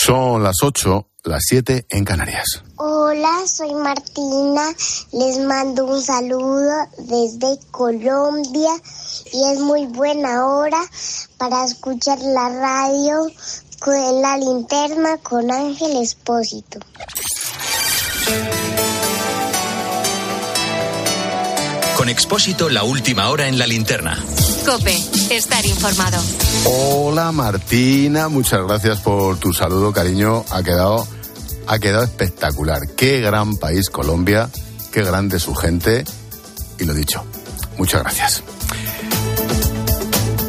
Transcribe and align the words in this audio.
Son 0.00 0.44
las 0.44 0.54
8, 0.62 1.08
las 1.24 1.42
7 1.48 1.86
en 1.90 2.04
Canarias. 2.04 2.62
Hola, 2.76 3.44
soy 3.46 3.74
Martina. 3.74 4.62
Les 5.12 5.40
mando 5.40 5.86
un 5.86 6.00
saludo 6.00 6.72
desde 6.98 7.58
Colombia 7.72 8.70
y 9.32 9.52
es 9.52 9.58
muy 9.58 9.86
buena 9.86 10.46
hora 10.46 10.80
para 11.36 11.64
escuchar 11.64 12.20
la 12.20 12.48
radio 12.48 13.26
con 13.80 14.22
la 14.22 14.38
linterna 14.38 15.18
con 15.18 15.50
Ángel 15.50 15.96
Espósito. 15.96 16.78
Con 21.96 22.08
Expósito, 22.08 22.68
la 22.68 22.84
última 22.84 23.30
hora 23.30 23.48
en 23.48 23.58
la 23.58 23.66
linterna. 23.66 24.16
Cope, 24.68 24.94
estar 25.30 25.64
informado. 25.64 26.22
Hola 26.66 27.32
Martina, 27.32 28.28
muchas 28.28 28.60
gracias 28.66 29.00
por 29.00 29.38
tu 29.38 29.54
saludo, 29.54 29.94
cariño. 29.94 30.44
Ha 30.50 30.62
quedado, 30.62 31.08
ha 31.66 31.78
quedado 31.78 32.04
espectacular. 32.04 32.86
Qué 32.94 33.22
gran 33.22 33.56
país 33.56 33.88
Colombia, 33.88 34.50
qué 34.92 35.02
grande 35.02 35.38
su 35.38 35.54
gente. 35.54 36.04
Y 36.78 36.84
lo 36.84 36.92
dicho, 36.92 37.24
muchas 37.78 38.02
gracias. 38.02 38.42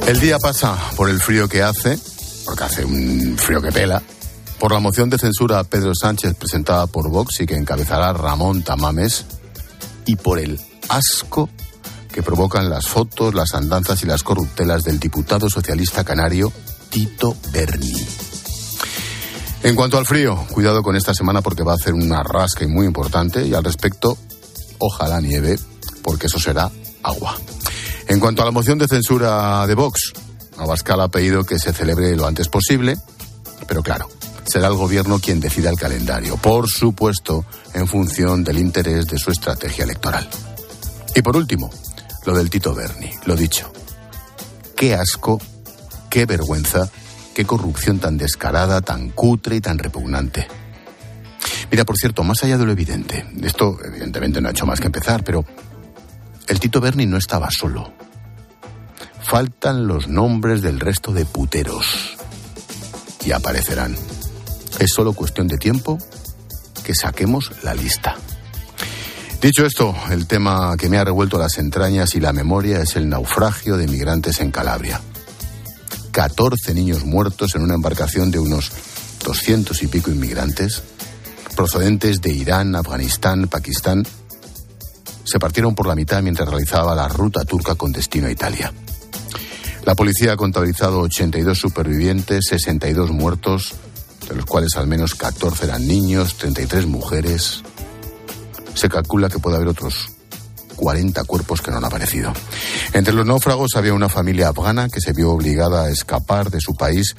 El 0.05 0.19
día 0.19 0.37
pasa 0.37 0.75
por 0.97 1.09
el 1.09 1.21
frío 1.21 1.47
que 1.47 1.63
hace, 1.63 1.97
porque 2.43 2.65
hace 2.65 2.83
un 2.83 3.37
frío 3.37 3.61
que 3.61 3.71
pela, 3.71 4.03
por 4.59 4.73
la 4.73 4.79
moción 4.79 5.09
de 5.09 5.17
censura 5.17 5.59
a 5.59 5.63
Pedro 5.63 5.93
Sánchez 5.95 6.35
presentada 6.35 6.87
por 6.87 7.09
Vox 7.09 7.39
y 7.39 7.45
que 7.45 7.55
encabezará 7.55 8.11
Ramón 8.11 8.63
Tamames, 8.63 9.23
y 10.05 10.17
por 10.17 10.39
el 10.39 10.59
asco 10.89 11.49
que 12.11 12.23
provocan 12.23 12.69
las 12.69 12.87
fotos, 12.87 13.33
las 13.33 13.53
andanzas 13.53 14.01
y 14.03 14.05
las 14.05 14.23
corruptelas 14.23 14.83
del 14.83 14.99
diputado 14.99 15.49
socialista 15.49 16.03
canario 16.03 16.51
Tito 16.89 17.35
Berni. 17.51 17.93
En 19.61 19.75
cuanto 19.75 19.97
al 19.97 20.05
frío, 20.05 20.45
cuidado 20.51 20.81
con 20.81 20.95
esta 20.95 21.13
semana 21.13 21.41
porque 21.41 21.63
va 21.63 21.73
a 21.73 21.75
hacer 21.75 21.93
una 21.93 22.23
rasca 22.23 22.63
y 22.63 22.67
muy 22.67 22.85
importante 22.85 23.45
y 23.45 23.53
al 23.53 23.63
respecto, 23.63 24.17
ojalá 24.77 25.19
nieve, 25.21 25.59
porque 26.01 26.27
eso 26.27 26.39
será 26.39 26.71
agua. 27.03 27.35
En 28.07 28.19
cuanto 28.19 28.41
a 28.41 28.45
la 28.45 28.51
moción 28.51 28.77
de 28.77 28.87
censura 28.87 29.67
de 29.67 29.75
Vox, 29.75 30.13
Abascal 30.57 31.01
ha 31.01 31.09
pedido 31.09 31.43
que 31.43 31.59
se 31.59 31.73
celebre 31.73 32.15
lo 32.15 32.25
antes 32.25 32.47
posible, 32.47 32.97
pero 33.67 33.83
claro, 33.83 34.09
será 34.45 34.67
el 34.67 34.75
gobierno 34.75 35.19
quien 35.19 35.39
decida 35.39 35.69
el 35.69 35.77
calendario, 35.77 36.37
por 36.37 36.69
supuesto, 36.69 37.45
en 37.73 37.87
función 37.87 38.43
del 38.43 38.57
interés 38.57 39.07
de 39.07 39.19
su 39.19 39.29
estrategia 39.29 39.83
electoral. 39.83 40.27
Y 41.15 41.21
por 41.21 41.37
último, 41.37 41.69
lo 42.25 42.35
del 42.35 42.49
Tito 42.49 42.73
Berni, 42.73 43.11
lo 43.25 43.35
dicho. 43.35 43.71
Qué 44.75 44.93
asco, 44.93 45.39
qué 46.09 46.25
vergüenza, 46.25 46.89
qué 47.33 47.45
corrupción 47.45 47.99
tan 47.99 48.17
descarada, 48.17 48.81
tan 48.81 49.09
cutre 49.09 49.57
y 49.57 49.61
tan 49.61 49.77
repugnante. 49.77 50.47
Mira, 51.71 51.85
por 51.85 51.97
cierto, 51.97 52.23
más 52.23 52.43
allá 52.43 52.57
de 52.57 52.65
lo 52.65 52.71
evidente, 52.71 53.25
esto 53.43 53.77
evidentemente 53.83 54.41
no 54.41 54.47
ha 54.47 54.51
hecho 54.51 54.65
más 54.65 54.79
que 54.79 54.87
empezar, 54.87 55.23
pero 55.23 55.45
el 56.47 56.59
Tito 56.59 56.81
Berni 56.81 57.05
no 57.05 57.17
estaba 57.17 57.49
solo. 57.51 57.93
Faltan 59.21 59.85
los 59.85 60.07
nombres 60.07 60.61
del 60.61 60.79
resto 60.79 61.11
de 61.11 61.25
puteros. 61.25 62.17
Y 63.23 63.31
aparecerán. 63.31 63.95
Es 64.79 64.91
solo 64.95 65.13
cuestión 65.13 65.47
de 65.47 65.57
tiempo 65.57 65.99
que 66.83 66.95
saquemos 66.95 67.51
la 67.63 67.75
lista. 67.75 68.15
Dicho 69.41 69.65
esto, 69.65 69.95
el 70.11 70.27
tema 70.27 70.75
que 70.77 70.89
me 70.89 70.97
ha 70.97 71.05
revuelto 71.05 71.37
las 71.37 71.59
entrañas 71.59 72.13
y 72.13 72.19
la 72.19 72.33
memoria 72.33 72.81
es 72.81 72.97
el 72.97 73.07
naufragio 73.07 73.77
de 73.77 73.87
migrantes 73.87 74.41
en 74.41 74.51
Calabria. 74.51 74.99
14 76.11 76.73
niños 76.73 77.05
muertos 77.05 77.55
en 77.55 77.61
una 77.61 77.75
embarcación 77.75 78.31
de 78.31 78.39
unos 78.39 78.69
200 79.23 79.81
y 79.81 79.87
pico 79.87 80.11
inmigrantes, 80.11 80.83
procedentes 81.55 82.19
de 82.19 82.33
Irán, 82.33 82.75
Afganistán, 82.75 83.47
Pakistán, 83.47 84.05
se 85.23 85.39
partieron 85.39 85.73
por 85.73 85.87
la 85.87 85.95
mitad 85.95 86.21
mientras 86.21 86.49
realizaba 86.49 86.93
la 86.93 87.07
ruta 87.07 87.45
turca 87.45 87.75
con 87.75 87.93
destino 87.93 88.27
a 88.27 88.31
Italia. 88.31 88.73
La 89.85 89.95
policía 89.95 90.33
ha 90.33 90.37
contabilizado 90.37 90.99
82 90.99 91.57
supervivientes, 91.57 92.47
62 92.49 93.11
muertos, 93.11 93.73
de 94.27 94.35
los 94.35 94.45
cuales 94.45 94.75
al 94.75 94.87
menos 94.87 95.15
14 95.15 95.63
eran 95.63 95.87
niños, 95.87 96.35
33 96.35 96.87
mujeres, 96.87 97.63
se 98.79 98.87
calcula 98.89 99.29
que 99.29 99.39
puede 99.39 99.57
haber 99.57 99.67
otros 99.67 100.11
40 100.77 101.23
cuerpos 101.25 101.61
que 101.61 101.69
no 101.69 101.77
han 101.77 101.85
aparecido. 101.85 102.31
Entre 102.93 103.13
los 103.13 103.25
náufragos 103.25 103.75
había 103.75 103.93
una 103.93 104.07
familia 104.07 104.49
afgana 104.49 104.87
que 104.87 105.01
se 105.01 105.11
vio 105.11 105.31
obligada 105.31 105.83
a 105.83 105.89
escapar 105.89 106.49
de 106.49 106.61
su 106.61 106.73
país 106.75 107.15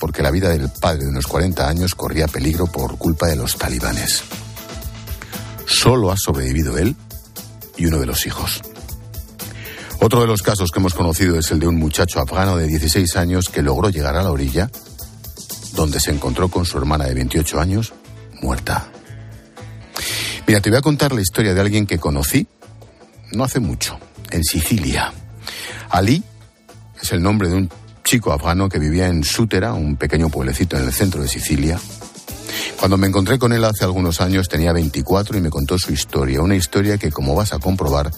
porque 0.00 0.22
la 0.22 0.30
vida 0.30 0.48
del 0.48 0.68
padre 0.68 1.04
de 1.04 1.10
unos 1.10 1.26
40 1.26 1.68
años 1.68 1.94
corría 1.94 2.26
peligro 2.26 2.66
por 2.66 2.98
culpa 2.98 3.26
de 3.26 3.36
los 3.36 3.56
talibanes. 3.56 4.22
Solo 5.66 6.10
ha 6.10 6.16
sobrevivido 6.16 6.76
él 6.78 6.96
y 7.76 7.86
uno 7.86 7.98
de 7.98 8.06
los 8.06 8.26
hijos. 8.26 8.60
Otro 10.00 10.20
de 10.20 10.26
los 10.26 10.42
casos 10.42 10.70
que 10.70 10.78
hemos 10.78 10.94
conocido 10.94 11.38
es 11.38 11.50
el 11.50 11.58
de 11.58 11.66
un 11.66 11.76
muchacho 11.76 12.20
afgano 12.20 12.56
de 12.56 12.66
16 12.66 13.16
años 13.16 13.48
que 13.48 13.62
logró 13.62 13.90
llegar 13.90 14.16
a 14.16 14.22
la 14.22 14.30
orilla, 14.30 14.70
donde 15.74 16.00
se 16.00 16.12
encontró 16.12 16.48
con 16.48 16.64
su 16.64 16.78
hermana 16.78 17.04
de 17.04 17.14
28 17.14 17.60
años, 17.60 17.92
muerta. 18.40 18.88
Mira, 20.48 20.62
te 20.62 20.70
voy 20.70 20.78
a 20.78 20.82
contar 20.82 21.12
la 21.12 21.20
historia 21.20 21.52
de 21.52 21.60
alguien 21.60 21.86
que 21.86 21.98
conocí 21.98 22.48
no 23.32 23.44
hace 23.44 23.60
mucho, 23.60 23.98
en 24.30 24.42
Sicilia. 24.42 25.12
Ali 25.90 26.24
es 26.98 27.12
el 27.12 27.22
nombre 27.22 27.50
de 27.50 27.54
un 27.54 27.70
chico 28.02 28.32
afgano 28.32 28.66
que 28.70 28.78
vivía 28.78 29.08
en 29.08 29.24
Sútera, 29.24 29.74
un 29.74 29.96
pequeño 29.96 30.30
pueblecito 30.30 30.78
en 30.78 30.84
el 30.84 30.92
centro 30.94 31.20
de 31.20 31.28
Sicilia. 31.28 31.78
Cuando 32.78 32.96
me 32.96 33.08
encontré 33.08 33.38
con 33.38 33.52
él 33.52 33.62
hace 33.62 33.84
algunos 33.84 34.22
años 34.22 34.48
tenía 34.48 34.72
24 34.72 35.36
y 35.36 35.42
me 35.42 35.50
contó 35.50 35.78
su 35.78 35.92
historia, 35.92 36.40
una 36.40 36.56
historia 36.56 36.96
que, 36.96 37.12
como 37.12 37.34
vas 37.34 37.52
a 37.52 37.58
comprobar, 37.58 38.10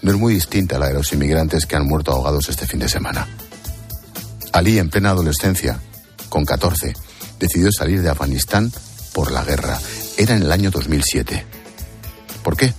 no 0.00 0.10
es 0.10 0.16
muy 0.16 0.32
distinta 0.32 0.76
a 0.76 0.78
la 0.78 0.88
de 0.88 0.94
los 0.94 1.12
inmigrantes 1.12 1.66
que 1.66 1.76
han 1.76 1.86
muerto 1.86 2.12
ahogados 2.12 2.48
este 2.48 2.66
fin 2.66 2.80
de 2.80 2.88
semana. 2.88 3.28
Ali, 4.54 4.78
en 4.78 4.88
plena 4.88 5.10
adolescencia, 5.10 5.78
con 6.30 6.46
14, 6.46 6.94
decidió 7.38 7.70
salir 7.72 8.00
de 8.00 8.08
Afganistán 8.08 8.72
por 9.12 9.30
la 9.30 9.44
guerra. 9.44 9.78
Era 10.16 10.34
en 10.34 10.44
el 10.44 10.50
año 10.50 10.70
2007. 10.70 11.57
¿Por 12.48 12.56
qué? 12.56 12.72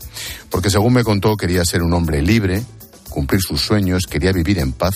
Porque 0.50 0.72
según 0.72 0.94
me 0.94 1.04
contó 1.04 1.38
quería 1.38 1.64
ser 1.64 1.84
un 1.84 1.94
hombre 1.94 2.24
libre, 2.24 2.64
cumplir 3.08 3.40
sus 3.40 3.62
sueños, 3.62 4.08
quería 4.10 4.32
vivir 4.32 4.58
en 4.58 4.72
paz. 4.72 4.96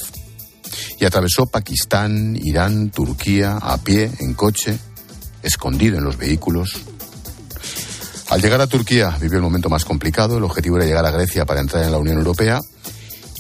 Y 1.00 1.06
atravesó 1.06 1.46
Pakistán, 1.46 2.36
Irán, 2.42 2.90
Turquía, 2.90 3.58
a 3.58 3.78
pie, 3.78 4.10
en 4.20 4.34
coche, 4.34 4.80
escondido 5.44 6.00
en 6.00 6.04
los 6.04 6.18
vehículos. 6.18 6.82
Al 8.32 8.42
llegar 8.42 8.62
a 8.62 8.66
Turquía 8.66 9.16
vivió 9.22 9.38
el 9.38 9.44
momento 9.44 9.70
más 9.70 9.86
complicado. 9.86 10.40
El 10.40 10.44
objetivo 10.44 10.78
era 10.78 10.88
llegar 10.88 11.06
a 11.06 11.12
Grecia 11.12 11.46
para 11.46 11.62
entrar 11.62 11.84
en 11.84 11.92
la 11.92 12.00
Unión 12.00 12.18
Europea 12.18 12.60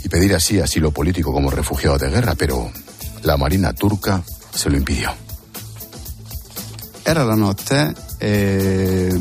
y 0.04 0.10
pedir 0.10 0.36
así 0.36 0.60
asilo 0.60 0.92
político 0.92 1.34
como 1.34 1.50
refugiado 1.50 1.98
de 1.98 2.12
guerra, 2.12 2.36
pero 2.36 2.72
la 3.24 3.38
marina 3.38 3.74
turca 3.74 4.22
se 4.54 4.70
lo 4.70 4.78
impidió. 4.78 5.12
Era 7.04 7.26
la 7.26 7.36
noche. 7.36 7.92
Eh 8.20 9.18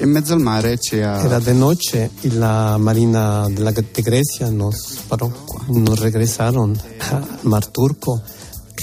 en 0.00 0.12
mezzo 0.12 0.34
al 0.34 0.40
mare 0.40 0.78
c'era... 0.78 1.22
Era 1.22 1.40
de 1.40 1.54
noche 1.54 2.10
y 2.22 2.30
la 2.30 2.78
marina 2.78 3.46
de, 3.48 3.60
la, 3.60 3.72
de 3.72 4.02
Grecia 4.02 4.50
nos 4.50 5.00
paró. 5.08 5.32
Nos 5.68 5.98
regresaron 5.98 6.76
al 7.10 7.28
mar 7.42 7.66
turco, 7.66 8.22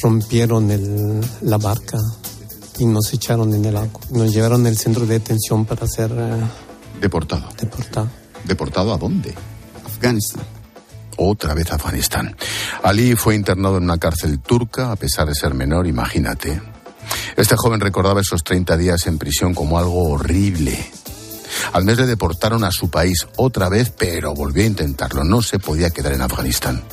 rompieron 0.01 0.69
el, 0.71 1.21
la 1.41 1.57
barca 1.57 1.97
y 2.77 2.85
nos 2.85 3.11
echaron 3.13 3.53
en 3.53 3.65
el 3.65 3.77
agua. 3.77 3.99
Nos 4.11 4.31
llevaron 4.31 4.65
al 4.67 4.77
centro 4.77 5.05
de 5.05 5.19
detención 5.19 5.65
para 5.65 5.87
ser... 5.87 6.11
Eh, 6.11 6.43
deportado. 7.01 7.49
Deportado. 7.59 8.09
¿Deportado 8.45 8.93
a 8.93 8.97
dónde? 8.97 9.33
Afganistán. 9.85 10.43
Otra 11.17 11.55
vez 11.55 11.71
Afganistán. 11.71 12.35
Ali 12.83 13.15
fue 13.15 13.35
internado 13.35 13.77
en 13.77 13.83
una 13.83 13.97
cárcel 13.97 14.39
turca 14.39 14.91
a 14.91 14.95
pesar 14.95 15.27
de 15.27 15.33
ser 15.33 15.55
menor, 15.55 15.87
imagínate. 15.87 16.61
Este 17.35 17.55
joven 17.55 17.79
recordaba 17.79 18.21
esos 18.21 18.43
30 18.43 18.77
días 18.77 19.07
en 19.07 19.17
prisión 19.17 19.55
como 19.55 19.79
algo 19.79 20.09
horrible. 20.09 20.77
Al 21.73 21.83
mes 21.83 21.97
le 21.97 22.05
deportaron 22.05 22.63
a 22.63 22.71
su 22.71 22.89
país 22.89 23.27
otra 23.35 23.69
vez, 23.69 23.91
pero 23.97 24.33
volvió 24.33 24.63
a 24.63 24.67
intentarlo. 24.67 25.23
No 25.23 25.41
se 25.41 25.59
podía 25.59 25.89
quedar 25.89 26.13
en 26.13 26.21
Afganistán. 26.21 26.83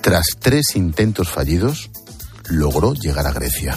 Tras 0.00 0.36
tres 0.38 0.76
intentos 0.76 1.28
fallidos, 1.30 1.90
logró 2.48 2.94
llegar 2.94 3.26
a 3.26 3.32
Grecia. 3.32 3.76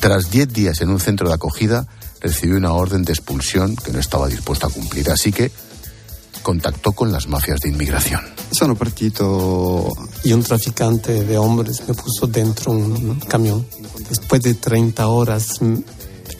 Tras 0.00 0.30
diez 0.30 0.52
días 0.52 0.80
en 0.80 0.90
un 0.90 1.00
centro 1.00 1.28
de 1.28 1.34
acogida, 1.34 1.86
recibió 2.20 2.56
una 2.56 2.72
orden 2.72 3.02
de 3.02 3.12
expulsión 3.12 3.76
que 3.76 3.92
no 3.92 3.98
estaba 3.98 4.28
dispuesto 4.28 4.66
a 4.66 4.70
cumplir. 4.70 5.10
Así 5.10 5.32
que 5.32 5.50
contactó 6.42 6.92
con 6.92 7.10
las 7.10 7.26
mafias 7.26 7.60
de 7.60 7.70
inmigración. 7.70 8.20
Partito 8.78 9.92
y 10.22 10.32
un 10.32 10.42
traficante 10.42 11.24
de 11.24 11.38
hombres 11.38 11.82
me 11.88 11.94
puso 11.94 12.26
dentro 12.26 12.72
un 12.72 13.18
camión. 13.20 13.66
Después 14.08 14.42
de 14.42 14.54
30 14.54 15.08
horas 15.08 15.60
mm, 15.60 15.78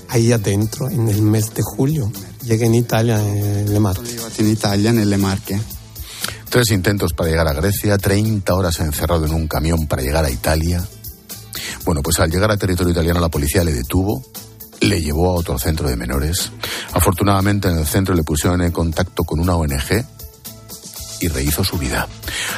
ahí 0.09 0.33
adentro, 0.33 0.89
en 0.89 1.09
el 1.09 1.23
mes 1.23 1.53
de 1.55 1.63
julio, 1.63 2.11
llegué 2.47 2.67
en 2.67 2.75
Italia, 2.75 3.21
en 3.21 3.73
Le 3.73 3.81
Marche. 3.81 4.17
En 4.39 4.49
Italia, 4.49 4.91
en 4.91 5.11
Le 5.11 5.19
Marche. 5.19 5.61
Tres 6.49 6.71
intentos 6.71 7.13
para 7.13 7.29
llegar 7.29 7.49
a 7.49 7.53
Grecia, 7.53 7.99
30 7.99 8.55
horas 8.55 8.79
encerrado 8.81 9.27
en 9.27 9.35
un 9.35 9.49
camión 9.49 9.87
para 9.87 10.03
llegar 10.03 10.25
a 10.25 10.31
Italia. 10.31 10.83
Bueno, 11.85 12.03
pues 12.03 12.19
al 12.21 12.31
llegar 12.31 12.51
a 12.51 12.57
territorio 12.57 12.93
italiano 12.93 13.21
la 13.21 13.29
policía 13.29 13.65
le 13.65 13.73
detuvo, 13.73 14.25
le 14.81 15.01
llevó 15.03 15.31
a 15.31 15.35
otro 15.35 15.59
centro 15.59 15.89
de 15.89 15.97
menores. 15.97 16.53
Afortunadamente 16.93 17.69
en 17.69 17.79
el 17.79 17.87
centro 17.87 18.15
le 18.15 18.23
pusieron 18.23 18.63
en 18.63 18.73
contacto 18.73 19.25
con 19.25 19.41
una 19.41 19.57
ONG 19.57 20.05
y 21.21 21.29
rehizo 21.29 21.65
su 21.65 21.79
vida. 21.79 22.07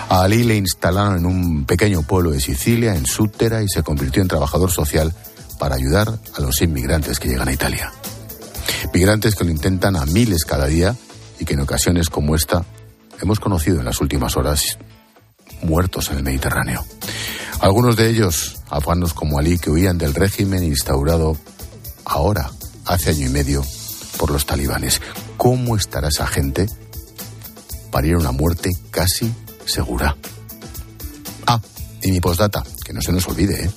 A 0.08 0.22
Ali 0.22 0.44
le 0.44 0.56
instalaron 0.56 1.18
en 1.18 1.26
un 1.26 1.64
pequeño 1.64 2.02
pueblo 2.02 2.30
de 2.30 2.40
Sicilia, 2.40 2.94
en 2.94 3.06
Sútera, 3.06 3.62
y 3.62 3.68
se 3.68 3.82
convirtió 3.82 4.20
en 4.20 4.28
trabajador 4.28 4.70
social 4.70 5.14
para 5.58 5.76
ayudar 5.76 6.18
a 6.34 6.40
los 6.40 6.60
inmigrantes 6.60 7.18
que 7.18 7.28
llegan 7.28 7.48
a 7.48 7.52
Italia. 7.52 7.92
Migrantes 8.92 9.34
que 9.34 9.44
lo 9.44 9.50
intentan 9.50 9.96
a 9.96 10.06
miles 10.06 10.44
cada 10.44 10.66
día 10.66 10.96
y 11.38 11.44
que 11.44 11.54
en 11.54 11.60
ocasiones 11.60 12.10
como 12.10 12.34
esta 12.34 12.64
hemos 13.20 13.40
conocido 13.40 13.78
en 13.78 13.84
las 13.84 14.00
últimas 14.00 14.36
horas 14.36 14.78
muertos 15.62 16.10
en 16.10 16.18
el 16.18 16.22
Mediterráneo. 16.22 16.84
Algunos 17.60 17.96
de 17.96 18.08
ellos, 18.08 18.56
afganos 18.70 19.14
como 19.14 19.38
Ali, 19.38 19.58
que 19.58 19.70
huían 19.70 19.98
del 19.98 20.14
régimen 20.14 20.62
instaurado 20.62 21.36
ahora, 22.04 22.50
hace 22.84 23.10
año 23.10 23.26
y 23.26 23.30
medio, 23.30 23.64
por 24.16 24.30
los 24.30 24.46
talibanes. 24.46 25.00
¿Cómo 25.36 25.76
estará 25.76 26.08
esa 26.08 26.26
gente 26.26 26.66
para 27.90 28.06
ir 28.06 28.14
a 28.14 28.18
una 28.18 28.32
muerte 28.32 28.70
casi 28.90 29.32
segura? 29.66 30.16
Ah, 31.46 31.60
y 32.02 32.12
mi 32.12 32.20
postdata, 32.20 32.62
que 32.84 32.92
no 32.92 33.02
se 33.02 33.12
nos 33.12 33.26
olvide, 33.26 33.64
¿eh? 33.64 33.70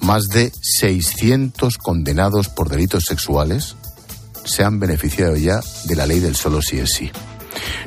más 0.00 0.24
de 0.24 0.52
600 0.60 1.76
condenados 1.78 2.48
por 2.48 2.68
delitos 2.68 3.04
sexuales 3.04 3.76
se 4.44 4.64
han 4.64 4.78
beneficiado 4.80 5.36
ya 5.36 5.60
de 5.84 5.96
la 5.96 6.06
ley 6.06 6.20
del 6.20 6.36
solo 6.36 6.60
sí 6.62 6.78
es 6.78 6.90
sí. 6.90 7.10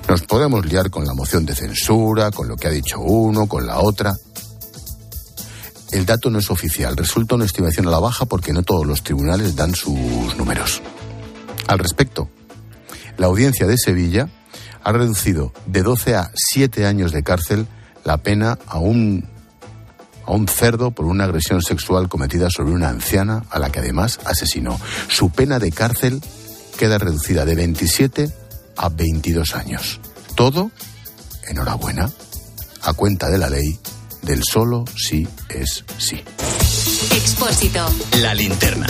Nos 0.08 0.22
podemos 0.24 0.66
liar 0.66 0.90
con 0.90 1.06
la 1.06 1.14
moción 1.14 1.46
de 1.46 1.56
censura, 1.56 2.32
con 2.32 2.48
lo 2.48 2.56
que 2.58 2.68
ha 2.68 2.72
dicho 2.72 3.00
uno, 3.00 3.48
con 3.48 3.66
la 3.66 3.80
otra. 3.80 4.14
El 5.92 6.06
dato 6.06 6.30
no 6.30 6.40
es 6.40 6.50
oficial, 6.50 6.98
resulta 6.98 7.36
una 7.36 7.46
estimación 7.46 7.88
a 7.88 7.92
la 7.92 8.00
baja 8.00 8.26
porque 8.26 8.52
no 8.52 8.64
todos 8.64 8.86
los 8.86 9.04
tribunales 9.04 9.56
dan 9.56 9.76
sus 9.76 10.36
números. 10.38 10.82
Al 11.68 11.80
respecto, 11.80 12.30
la 13.18 13.28
audiencia 13.28 13.68
de 13.68 13.78
Sevilla 13.78 14.30
ha 14.84 14.92
reducido 14.92 15.54
de 15.66 15.84
12 15.84 16.16
a 16.16 16.32
7 16.34 16.86
años 16.86 17.12
de 17.12 17.24
cárcel 17.24 17.68
la 18.04 18.18
pena 18.18 18.58
a 18.68 18.80
un, 18.80 19.26
a 20.26 20.32
un 20.32 20.48
cerdo 20.48 20.92
por 20.92 21.06
una 21.06 21.24
agresión 21.24 21.62
sexual 21.62 22.10
cometida 22.10 22.50
sobre 22.50 22.74
una 22.74 22.90
anciana 22.90 23.44
a 23.50 23.60
la 23.60 23.72
que 23.72 23.80
además 23.80 24.20
asesinó. 24.26 24.80
Su 25.08 25.30
pena 25.30 25.60
de 25.60 25.72
cárcel 25.72 26.22
queda 26.78 26.98
reducida 26.98 27.46
de 27.46 27.56
27 27.56 28.32
a 28.78 28.90
22 28.90 29.56
años. 29.56 30.00
Todo, 30.36 30.72
enhorabuena, 31.48 32.10
a 32.82 32.94
cuenta 32.94 33.30
de 33.30 33.38
la 33.38 33.50
ley 33.50 33.80
del 34.22 34.44
solo 34.44 34.86
sí 34.96 35.28
es 35.50 35.84
sí. 35.98 36.24
Expósito. 37.16 37.86
La 38.22 38.34
linterna. 38.34 38.88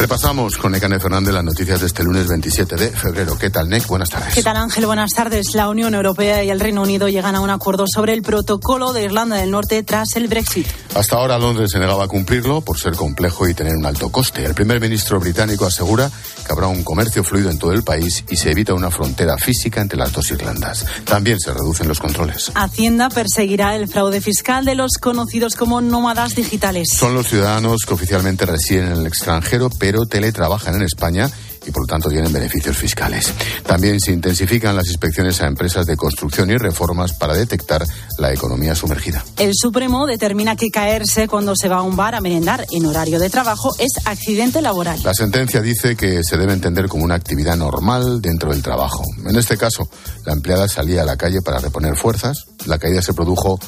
Repasamos 0.00 0.56
con 0.56 0.72
Necane 0.72 0.98
Fernández 0.98 1.34
las 1.34 1.44
noticias 1.44 1.78
de 1.78 1.86
este 1.86 2.02
lunes 2.02 2.26
27 2.26 2.74
de 2.74 2.88
febrero. 2.88 3.36
¿Qué 3.36 3.50
tal, 3.50 3.68
Nec? 3.68 3.86
Buenas 3.86 4.08
tardes. 4.08 4.32
¿Qué 4.32 4.42
tal, 4.42 4.56
Ángel? 4.56 4.86
Buenas 4.86 5.10
tardes. 5.10 5.54
La 5.54 5.68
Unión 5.68 5.92
Europea 5.92 6.42
y 6.42 6.48
el 6.48 6.58
Reino 6.58 6.80
Unido 6.80 7.10
llegan 7.10 7.34
a 7.34 7.40
un 7.40 7.50
acuerdo 7.50 7.84
sobre 7.86 8.14
el 8.14 8.22
protocolo 8.22 8.94
de 8.94 9.04
Irlanda 9.04 9.36
del 9.36 9.50
Norte 9.50 9.82
tras 9.82 10.16
el 10.16 10.26
Brexit. 10.26 10.66
Hasta 10.94 11.16
ahora 11.16 11.38
Londres 11.38 11.68
se 11.70 11.78
negaba 11.78 12.04
a 12.04 12.08
cumplirlo 12.08 12.62
por 12.62 12.78
ser 12.78 12.94
complejo 12.94 13.46
y 13.46 13.52
tener 13.52 13.76
un 13.76 13.84
alto 13.84 14.08
coste. 14.08 14.42
El 14.42 14.54
primer 14.54 14.80
ministro 14.80 15.20
británico 15.20 15.66
asegura 15.66 16.10
que 16.46 16.50
habrá 16.50 16.66
un 16.68 16.82
comercio 16.82 17.22
fluido 17.22 17.50
en 17.50 17.58
todo 17.58 17.74
el 17.74 17.82
país 17.82 18.24
y 18.30 18.36
se 18.36 18.52
evita 18.52 18.72
una 18.72 18.90
frontera 18.90 19.36
física 19.36 19.82
entre 19.82 19.98
las 19.98 20.14
dos 20.14 20.30
Irlandas. 20.30 20.86
También 21.04 21.38
se 21.38 21.52
reducen 21.52 21.88
los 21.88 22.00
controles. 22.00 22.50
Hacienda 22.54 23.10
perseguirá 23.10 23.76
el 23.76 23.86
fraude 23.86 24.22
fiscal 24.22 24.64
de 24.64 24.76
los 24.76 24.92
conocidos 24.98 25.56
como 25.56 25.82
nómadas 25.82 26.34
digitales. 26.34 26.88
Son 26.90 27.12
los 27.12 27.28
ciudadanos 27.28 27.82
que 27.86 27.92
oficialmente 27.92 28.46
residen 28.46 28.86
en 28.86 28.92
el 28.92 29.06
extranjero, 29.06 29.68
pero 29.78 29.89
teletrabajan 30.08 30.76
en 30.76 30.82
España 30.82 31.30
y 31.66 31.70
por 31.70 31.82
lo 31.82 31.86
tanto 31.86 32.08
tienen 32.08 32.32
beneficios 32.32 32.76
fiscales. 32.76 33.32
También 33.66 34.00
se 34.00 34.12
intensifican 34.12 34.74
las 34.74 34.86
inspecciones 34.86 35.40
a 35.42 35.46
empresas 35.46 35.86
de 35.86 35.96
construcción 35.96 36.50
y 36.50 36.56
reformas 36.56 37.12
para 37.12 37.34
detectar 37.34 37.84
la 38.18 38.32
economía 38.32 38.74
sumergida. 38.74 39.24
El 39.38 39.52
Supremo 39.54 40.06
determina 40.06 40.56
que 40.56 40.70
caerse 40.70 41.28
cuando 41.28 41.54
se 41.54 41.68
va 41.68 41.78
a 41.78 41.82
un 41.82 41.96
bar 41.96 42.14
a 42.14 42.20
merendar 42.20 42.66
en 42.72 42.86
horario 42.86 43.18
de 43.18 43.30
trabajo 43.30 43.72
es 43.78 43.92
accidente 44.06 44.62
laboral. 44.62 45.00
La 45.04 45.14
sentencia 45.14 45.60
dice 45.60 45.96
que 45.96 46.22
se 46.24 46.36
debe 46.36 46.52
entender 46.52 46.88
como 46.88 47.04
una 47.04 47.14
actividad 47.14 47.56
normal 47.56 48.20
dentro 48.22 48.52
del 48.52 48.62
trabajo. 48.62 49.04
En 49.26 49.36
este 49.36 49.56
caso, 49.56 49.88
la 50.24 50.32
empleada 50.32 50.68
salía 50.68 51.02
a 51.02 51.04
la 51.04 51.16
calle 51.16 51.42
para 51.42 51.58
reponer 51.58 51.96
fuerzas. 51.96 52.46
La 52.66 52.78
caída 52.78 53.02
se 53.02 53.12
produjo 53.12 53.58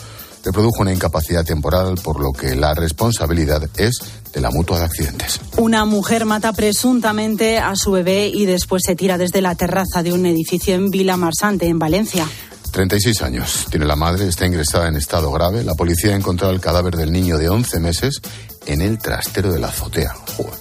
le 0.44 0.52
produjo 0.52 0.82
una 0.82 0.92
incapacidad 0.92 1.44
temporal, 1.44 1.94
por 2.02 2.20
lo 2.20 2.32
que 2.32 2.54
la 2.56 2.74
responsabilidad 2.74 3.68
es 3.76 3.98
de 4.32 4.40
la 4.40 4.50
mutua 4.50 4.78
de 4.78 4.84
accidentes. 4.84 5.40
Una 5.56 5.84
mujer 5.84 6.24
mata 6.24 6.52
presuntamente 6.52 7.58
a 7.58 7.76
su 7.76 7.92
bebé 7.92 8.28
y 8.28 8.46
después 8.46 8.82
se 8.84 8.96
tira 8.96 9.18
desde 9.18 9.40
la 9.40 9.54
terraza 9.54 10.02
de 10.02 10.12
un 10.12 10.26
edificio 10.26 10.74
en 10.74 10.90
Vila 10.90 11.16
Marsante, 11.16 11.66
en 11.66 11.78
Valencia. 11.78 12.26
36 12.72 13.22
años. 13.22 13.66
Tiene 13.70 13.86
la 13.86 13.96
madre, 13.96 14.26
está 14.26 14.46
ingresada 14.46 14.88
en 14.88 14.96
estado 14.96 15.30
grave. 15.30 15.62
La 15.62 15.74
policía 15.74 16.12
ha 16.12 16.16
encontrado 16.16 16.52
el 16.52 16.60
cadáver 16.60 16.96
del 16.96 17.12
niño 17.12 17.36
de 17.36 17.48
11 17.48 17.80
meses 17.80 18.20
en 18.66 18.80
el 18.80 18.98
trastero 18.98 19.52
de 19.52 19.60
la 19.60 19.68
azotea. 19.68 20.14
Joder. 20.36 20.54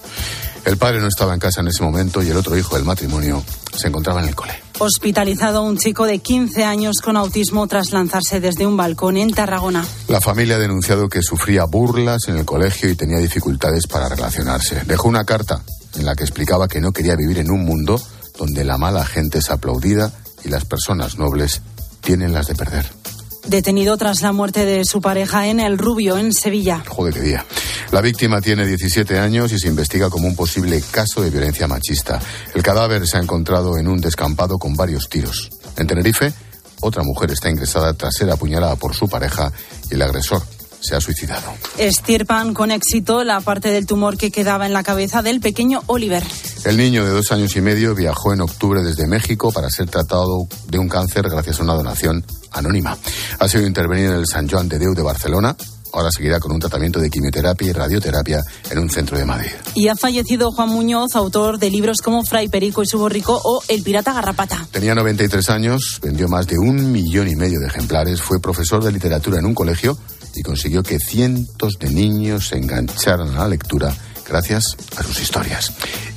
El 0.66 0.78
padre 0.78 1.00
no 1.00 1.08
estaba 1.08 1.34
en 1.34 1.40
casa 1.40 1.62
en 1.62 1.70
ese 1.70 1.84
momento 1.84 2.22
y 2.22 2.30
el 2.30 2.38
otro 2.38 2.56
hijo 2.56 2.76
del 2.76 2.86
matrimonio 2.86 3.44
se 3.76 3.88
encontraba 3.88 4.22
en 4.22 4.28
el 4.28 4.36
cole. 4.36 4.54
Hospitalizado 4.84 5.62
un 5.62 5.78
chico 5.78 6.08
de 6.08 6.18
15 6.18 6.64
años 6.64 7.02
con 7.04 7.16
autismo 7.16 7.68
tras 7.68 7.92
lanzarse 7.92 8.40
desde 8.40 8.66
un 8.66 8.78
balcón 8.78 9.16
en 9.16 9.32
Tarragona. 9.32 9.86
La 10.08 10.20
familia 10.20 10.56
ha 10.56 10.60
denunciado 10.60 11.08
que 11.08 11.22
sufría 11.22 11.66
burlas 11.66 12.28
en 12.30 12.38
el 12.38 12.46
colegio 12.46 12.90
y 12.90 12.96
tenía 12.96 13.20
dificultades 13.20 13.86
para 13.86 14.10
relacionarse. 14.10 14.82
Dejó 14.88 15.08
una 15.08 15.24
carta 15.24 15.62
en 15.94 16.04
la 16.04 16.16
que 16.16 16.24
explicaba 16.24 16.68
que 16.68 16.82
no 16.82 16.94
quería 16.94 17.16
vivir 17.16 17.38
en 17.38 17.52
un 17.52 17.64
mundo 17.64 18.02
donde 18.40 18.64
la 18.64 18.80
mala 18.80 19.06
gente 19.06 19.38
es 19.38 19.52
aplaudida 19.52 20.12
y 20.44 20.50
las 20.50 20.66
personas 20.66 21.20
nobles 21.20 21.62
tienen 22.02 22.34
las 22.34 22.48
de 22.48 22.56
perder. 22.56 23.01
Detenido 23.48 23.98
tras 23.98 24.22
la 24.22 24.32
muerte 24.32 24.66
de 24.66 24.86
su 24.86 25.02
pareja 25.02 25.48
en 25.48 25.60
El 25.60 25.78
Rubio, 25.78 26.18
en 26.18 26.32
Sevilla. 26.32 26.84
Joder, 26.88 27.14
qué 27.14 27.22
día. 27.22 27.46
La 27.92 28.02
víctima 28.02 28.40
tiene 28.40 28.66
17 28.66 29.20
años 29.20 29.52
y 29.52 29.60
se 29.60 29.68
investiga 29.68 30.10
como 30.10 30.28
un 30.28 30.36
posible 30.36 30.82
caso 30.92 31.22
de 31.22 31.30
violencia 31.30 31.68
machista. 31.68 32.20
El 32.54 32.64
cadáver 32.64 33.06
se 33.08 33.18
ha 33.18 33.22
encontrado 33.22 33.78
en 33.78 33.88
un 33.88 34.00
descampado 34.00 34.58
con 34.58 34.76
varios 34.76 35.10
tiros. 35.10 35.50
En 35.78 35.88
Tenerife, 35.88 36.32
otra 36.80 37.04
mujer 37.04 37.32
está 37.32 37.50
ingresada 37.50 37.94
tras 37.94 38.16
ser 38.16 38.30
apuñalada 38.30 38.76
por 38.76 38.96
su 38.96 39.10
pareja 39.10 39.52
y 39.90 39.96
el 39.96 40.02
agresor 40.02 40.42
se 40.82 40.96
ha 40.96 41.02
suicidado. 41.02 41.54
Estirpan 41.78 42.54
con 42.54 42.72
éxito 42.72 43.24
la 43.24 43.40
parte 43.42 43.70
del 43.70 43.86
tumor 43.86 44.18
que 44.18 44.32
quedaba 44.32 44.66
en 44.66 44.74
la 44.74 44.84
cabeza 44.84 45.22
del 45.22 45.40
pequeño 45.40 45.82
Oliver. 45.88 46.24
El 46.66 46.78
niño 46.78 47.06
de 47.06 47.12
dos 47.12 47.32
años 47.32 47.56
y 47.56 47.62
medio 47.62 47.96
viajó 47.96 48.34
en 48.34 48.42
octubre 48.42 48.84
desde 48.84 49.08
México 49.08 49.52
para 49.52 49.70
ser 49.70 49.90
tratado 49.90 50.48
de 50.68 50.80
un 50.80 50.90
cáncer 50.90 51.30
gracias 51.30 51.60
a 51.60 51.64
una 51.64 51.74
donación 51.74 52.26
anónima. 52.52 52.98
Ha 53.40 53.48
sido 53.48 53.66
intervenido 53.66 54.14
en 54.14 54.20
el 54.20 54.28
San 54.28 54.50
Joan 54.50 54.68
de 54.68 54.80
Déu 54.80 54.94
de 54.94 55.02
Barcelona. 55.02 55.56
Ahora 55.94 56.10
seguirá 56.10 56.40
con 56.40 56.54
un 56.54 56.60
tratamiento 56.60 57.00
de 57.00 57.10
quimioterapia 57.10 57.70
y 57.70 57.74
radioterapia 57.74 58.42
en 58.70 58.80
un 58.80 58.90
centro 58.90 59.18
de 59.18 59.26
Madrid. 59.26 59.52
Y 59.76 59.90
ha 59.90 59.96
fallecido 59.96 60.52
Juan 60.52 60.70
Muñoz, 60.70 61.16
autor 61.16 61.60
de 61.60 61.70
libros 61.70 61.98
como 62.02 62.24
Fray 62.24 62.48
Perico 62.48 62.82
y 62.82 62.88
su 62.88 62.98
borrico 62.98 63.40
o 63.44 63.62
El 63.68 63.84
pirata 63.84 64.14
garrapata. 64.14 64.68
Tenía 64.72 64.96
93 64.96 65.50
años, 65.50 66.00
vendió 66.02 66.30
más 66.30 66.48
de 66.48 66.58
un 66.58 66.94
millón 66.94 67.28
y 67.28 67.36
medio 67.36 67.60
de 67.60 67.68
ejemplares, 67.68 68.22
fue 68.22 68.40
profesor 68.40 68.82
de 68.82 68.92
literatura 68.94 69.40
en 69.40 69.46
un 69.46 69.54
colegio 69.54 69.98
y 70.36 70.44
consiguió 70.44 70.84
que 70.84 71.00
cientos 71.00 71.78
de 71.80 71.90
niños 71.90 72.48
se 72.48 72.58
engancharan 72.58 73.30
a 73.36 73.40
la 73.40 73.48
lectura 73.48 73.96
gracias 74.32 74.78
a 74.96 75.04
sus 75.04 75.22
historias. 75.22 75.74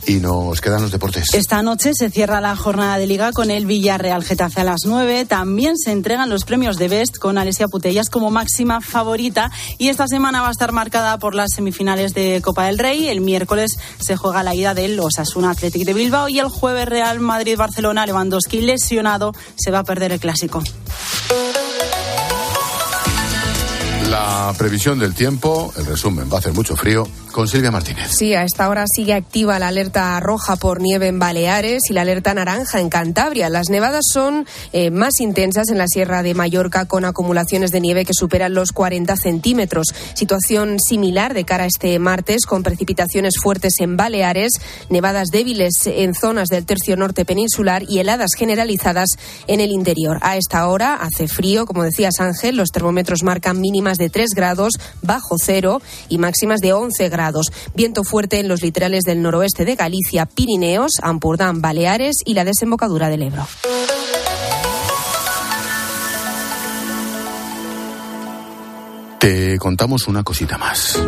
Y 0.06 0.14
nos 0.14 0.60
quedan 0.60 0.82
los 0.82 0.92
deportes. 0.92 1.32
Esta 1.32 1.62
noche 1.62 1.92
se 1.94 2.10
cierra 2.10 2.40
la 2.40 2.54
jornada 2.56 2.98
de 2.98 3.06
liga 3.06 3.32
con 3.32 3.50
el 3.50 3.66
Villarreal 3.66 4.22
Getafe 4.22 4.60
a 4.60 4.64
las 4.64 4.82
9. 4.84 5.24
También 5.24 5.78
se 5.78 5.92
entregan 5.92 6.28
los 6.28 6.44
premios 6.44 6.76
de 6.76 6.88
Best 6.88 7.18
con 7.18 7.38
Alesia 7.38 7.68
Putellas 7.68 8.10
como 8.10 8.30
máxima 8.30 8.80
favorita. 8.82 9.50
Y 9.78 9.88
esta 9.88 10.06
semana 10.06 10.42
va 10.42 10.48
a 10.48 10.52
estar 10.52 10.72
marcada 10.72 11.18
por 11.18 11.34
las 11.34 11.52
semifinales 11.54 12.12
de 12.12 12.40
Copa 12.42 12.66
del 12.66 12.78
Rey. 12.78 13.08
El 13.08 13.22
miércoles 13.22 13.72
se 13.98 14.16
juega 14.16 14.42
la 14.42 14.54
ida 14.54 14.74
del 14.74 15.00
Osasuna 15.00 15.50
Athletic 15.50 15.84
de 15.84 15.94
Bilbao 15.94 16.28
y 16.28 16.38
el 16.38 16.48
jueves 16.48 16.86
Real 16.86 17.18
Madrid-Barcelona 17.18 18.06
Lewandowski 18.06 18.60
lesionado 18.60 19.32
se 19.56 19.70
va 19.70 19.80
a 19.80 19.84
perder 19.84 20.12
el 20.12 20.20
clásico. 20.20 20.62
La 24.10 24.52
previsión 24.58 24.98
del 24.98 25.14
tiempo, 25.14 25.72
el 25.78 25.86
resumen, 25.86 26.28
va 26.30 26.36
a 26.36 26.38
hacer 26.38 26.52
mucho 26.52 26.76
frío 26.76 27.08
con 27.32 27.48
Silvia 27.48 27.72
Martínez. 27.72 28.12
Sí, 28.12 28.32
a 28.34 28.44
esta 28.44 28.68
hora 28.68 28.84
sigue 28.86 29.12
activa 29.12 29.58
la 29.58 29.68
alerta 29.68 30.20
roja 30.20 30.54
por 30.54 30.80
nieve 30.80 31.08
en 31.08 31.18
Baleares 31.18 31.82
y 31.90 31.92
la 31.92 32.02
alerta 32.02 32.32
naranja 32.32 32.78
en 32.78 32.90
Cantabria. 32.90 33.48
Las 33.48 33.70
nevadas 33.70 34.04
son 34.12 34.46
eh, 34.72 34.92
más 34.92 35.18
intensas 35.18 35.68
en 35.70 35.78
la 35.78 35.88
Sierra 35.88 36.22
de 36.22 36.34
Mallorca 36.34 36.86
con 36.86 37.04
acumulaciones 37.04 37.72
de 37.72 37.80
nieve 37.80 38.04
que 38.04 38.12
superan 38.14 38.54
los 38.54 38.70
40 38.70 39.16
centímetros. 39.16 39.88
Situación 40.14 40.78
similar 40.78 41.34
de 41.34 41.44
cara 41.44 41.64
a 41.64 41.66
este 41.66 41.98
martes 41.98 42.46
con 42.46 42.62
precipitaciones 42.62 43.34
fuertes 43.42 43.74
en 43.80 43.96
Baleares, 43.96 44.52
nevadas 44.88 45.28
débiles 45.32 45.72
en 45.86 46.14
zonas 46.14 46.48
del 46.48 46.66
tercio 46.66 46.96
norte 46.96 47.24
peninsular 47.24 47.82
y 47.88 47.98
heladas 47.98 48.34
generalizadas 48.36 49.08
en 49.48 49.60
el 49.60 49.72
interior. 49.72 50.18
A 50.20 50.36
esta 50.36 50.68
hora 50.68 50.94
hace 50.94 51.26
frío, 51.26 51.66
como 51.66 51.82
decías 51.82 52.20
Ángel, 52.20 52.56
los 52.56 52.68
termómetros 52.68 53.24
marcan 53.24 53.60
mínimas 53.60 53.93
de 53.98 54.04
de 54.04 54.10
3 54.10 54.30
grados 54.34 54.74
bajo 55.00 55.36
cero 55.38 55.80
y 56.10 56.18
máximas 56.18 56.60
de 56.60 56.74
11 56.74 57.08
grados. 57.08 57.46
Viento 57.74 58.04
fuerte 58.04 58.38
en 58.38 58.48
los 58.48 58.60
litorales 58.62 59.04
del 59.04 59.22
noroeste 59.22 59.64
de 59.64 59.76
Galicia, 59.76 60.26
Pirineos, 60.26 60.92
Ampurdán, 61.02 61.62
Baleares 61.62 62.16
y 62.24 62.34
la 62.34 62.44
desembocadura 62.44 63.08
del 63.08 63.22
Ebro. 63.22 63.46
Te 69.18 69.58
contamos 69.58 70.06
una 70.06 70.22
cosita 70.22 70.58
más. 70.58 71.00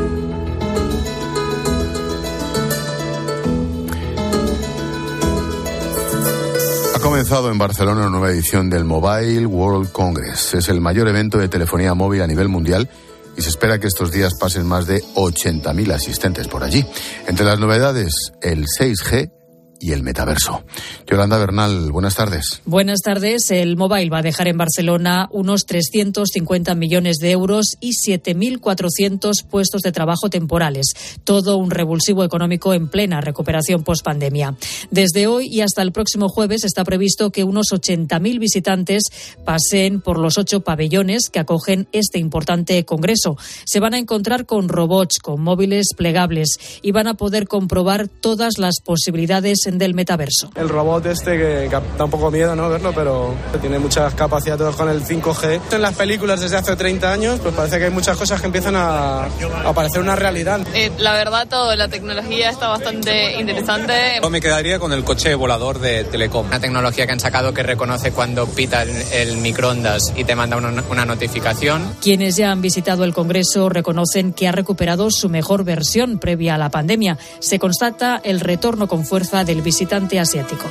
Comenzado 7.07 7.53
en 7.53 7.59
Barcelona 7.59 8.01
una 8.01 8.11
nueva 8.11 8.31
edición 8.31 8.69
del 8.69 8.85
Mobile 8.85 9.47
World 9.47 9.93
Congress. 9.93 10.55
Es 10.55 10.69
el 10.69 10.81
mayor 10.81 11.07
evento 11.07 11.39
de 11.39 11.49
telefonía 11.49 11.95
móvil 11.95 12.21
a 12.21 12.27
nivel 12.27 12.49
mundial 12.49 12.89
y 13.37 13.43
se 13.43 13.49
espera 13.49 13.79
que 13.79 13.87
estos 13.87 14.11
días 14.11 14.35
pasen 14.35 14.67
más 14.67 14.89
de 14.89 15.05
80.000 15.15 15.93
asistentes 15.93 16.49
por 16.49 16.65
allí. 16.65 16.85
Entre 17.29 17.47
las 17.47 17.61
novedades, 17.61 18.33
el 18.43 18.65
6G 18.67 19.31
y 19.81 19.93
el 19.93 20.03
metaverso. 20.03 20.65
Yolanda 21.07 21.39
Bernal, 21.39 21.93
buenas 21.93 22.15
tardes. 22.15 22.63
Buenas 22.65 23.01
tardes. 23.01 23.51
El 23.51 23.77
Mobile 23.77 24.11
va 24.11 24.19
a 24.19 24.23
dejar 24.23 24.49
en 24.49 24.57
Barcelona 24.57 25.29
unos 25.31 25.67
350 25.67 26.75
millones 26.75 27.17
de 27.19 27.31
euros 27.31 27.77
y 27.81 27.93
7.400 27.93 29.45
puestos 29.49 29.83
de 29.83 29.93
trabajo 29.93 30.31
temporales. 30.31 30.87
Todo 31.25 31.57
un 31.57 31.71
revulsivo 31.71 32.25
económico 32.25 32.75
en 32.75 32.89
plena 32.89 33.21
recuperación 33.21 33.85
post-pandemia. 33.85 34.57
Desde 34.91 35.27
hoy 35.27 35.49
y 35.51 35.61
hasta 35.61 35.83
el 35.83 35.93
próximo 35.93 36.29
jueves 36.29 36.65
está 36.65 36.85
previsto 36.85 37.31
que 37.31 37.45
unos 37.45 37.69
80.000 37.73 38.39
visitantes 38.39 39.05
pasen 39.45 40.01
por 40.01 40.19
los 40.19 40.39
ocho 40.39 40.61
pabellones 40.61 41.29
que 41.31 41.39
acogen 41.39 41.89
este 41.93 42.19
importante 42.19 42.85
congreso. 42.85 43.37
Se 43.65 43.81
van 43.81 43.95
a 43.95 43.99
encontrar 43.99 44.47
con 44.47 44.69
robots, 44.69 45.19
con 45.19 45.43
móviles 45.43 45.89
plegables 45.97 46.59
y 46.83 46.93
van 46.93 47.07
a 47.07 47.15
poder 47.15 47.49
comprobar 47.49 48.09
todas 48.09 48.59
las 48.59 48.81
posibilidades 48.81 49.66
del 49.73 49.95
metaverso. 49.95 50.51
El 50.55 50.69
robot 50.69 51.07
este 51.07 51.37
que, 51.37 51.69
da 51.69 52.05
un 52.05 52.11
poco 52.11 52.31
miedo 52.31 52.55
no 52.55 52.69
verlo, 52.69 52.93
pero 52.95 53.35
tiene 53.61 53.79
muchas 53.79 54.15
capacidades 54.15 54.75
con 54.77 54.89
el 54.89 55.05
5G. 55.05 55.61
En 55.73 55.83
las 55.83 55.95
películas 55.95 56.41
desde 56.41 56.57
hace 56.57 56.77
30 56.77 57.13
años, 57.13 57.41
pues 57.41 57.55
parece 57.55 57.79
que 57.79 57.85
hay 57.87 57.91
muchas 57.91 58.17
cosas 58.17 58.41
que 58.41 58.47
empiezan 58.47 58.77
a, 58.77 59.25
a 59.25 59.73
parecer 59.75 60.01
una 60.01 60.17
realidad. 60.17 60.61
Eh, 60.75 60.91
la 60.99 61.13
verdad, 61.13 61.47
todo, 61.49 61.75
la 61.75 61.89
tecnología 61.89 62.51
está 62.51 62.69
bastante 62.69 63.41
interesante. 63.41 63.93
Yo 64.23 64.31
me 64.31 64.41
quedaría 64.41 64.79
con 64.79 64.93
el 64.93 65.05
coche 65.05 65.35
volador 65.35 65.81
de 65.81 66.05
Telecom. 66.05 66.47
Una 66.47 66.61
tecnología 66.61 67.07
que 67.07 67.13
han 67.13 67.21
sacado 67.21 67.53
que 67.53 67.63
reconoce 67.63 68.13
cuando 68.13 68.47
pita 68.47 68.83
el, 68.83 68.91
el 69.13 69.37
microondas 69.39 70.13
y 70.17 70.25
te 70.25 70.35
manda 70.35 70.57
una, 70.57 70.85
una 70.91 71.05
notificación. 71.05 71.97
Quienes 72.01 72.37
ya 72.37 72.51
han 72.51 72.63
visitado 72.63 73.05
el 73.05 73.15
Congreso 73.15 73.69
reconocen 73.69 74.33
que 74.33 74.49
ha 74.49 74.53
recuperado 74.53 75.11
su 75.11 75.29
mejor 75.29 75.65
versión 75.65 76.19
previa 76.19 76.55
a 76.55 76.59
la 76.59 76.71
pandemia. 76.71 77.19
Se 77.41 77.59
constata 77.59 78.21
el 78.23 78.41
retorno 78.41 78.89
con 78.89 79.05
fuerza 79.05 79.45
del 79.45 79.56
visitante 79.63 80.19
asiático. 80.19 80.65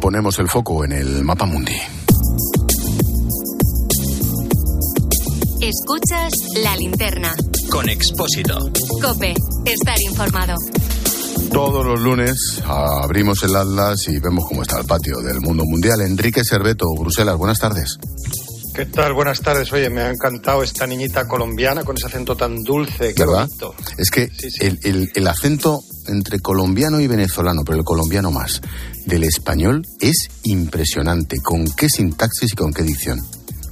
Ponemos 0.00 0.38
el 0.38 0.48
foco 0.48 0.84
en 0.84 0.92
el 0.92 1.24
mapa 1.24 1.46
mundi. 1.46 1.76
Escuchas 5.60 6.32
la 6.62 6.76
linterna. 6.76 7.34
Con 7.70 7.88
Expósito. 7.88 8.58
Cope, 9.00 9.34
estar 9.64 9.96
informado. 10.02 10.54
Todos 11.50 11.86
los 11.86 12.00
lunes 12.00 12.62
abrimos 12.66 13.42
el 13.44 13.56
Atlas 13.56 14.08
y 14.08 14.18
vemos 14.18 14.44
cómo 14.46 14.62
está 14.62 14.78
el 14.78 14.86
patio 14.86 15.20
del 15.22 15.40
mundo 15.40 15.64
mundial. 15.64 16.00
Enrique 16.02 16.44
Serveto, 16.44 16.86
Bruselas, 16.98 17.36
buenas 17.36 17.58
tardes. 17.58 17.98
¿Qué 18.74 18.86
tal? 18.86 19.12
Buenas 19.12 19.40
tardes. 19.40 19.72
Oye, 19.72 19.88
me 19.88 20.00
ha 20.02 20.10
encantado 20.10 20.62
esta 20.62 20.86
niñita 20.86 21.28
colombiana 21.28 21.84
con 21.84 21.96
ese 21.96 22.06
acento 22.06 22.36
tan 22.36 22.62
dulce. 22.64 23.14
Qué 23.14 23.24
¿Verdad? 23.24 23.46
bonito. 23.46 23.74
Es 23.96 24.10
que 24.10 24.26
Sí, 24.28 24.50
sí. 24.50 24.66
El, 24.66 24.78
el- 24.82 25.10
el 25.14 25.26
acento 25.28 25.80
entre 26.08 26.40
colombiano 26.40 26.98
y 27.00 27.06
venezolano, 27.06 27.62
pero 27.64 27.78
el 27.78 27.84
colombiano 27.84 28.30
más, 28.32 28.60
del 29.06 29.22
español 29.24 29.86
es 30.00 30.28
impresionante. 30.42 31.36
¿Con 31.40 31.66
qué 31.76 31.88
sintaxis 31.88 32.52
y 32.52 32.56
con 32.56 32.72
qué 32.72 32.82
dicción? 32.82 33.20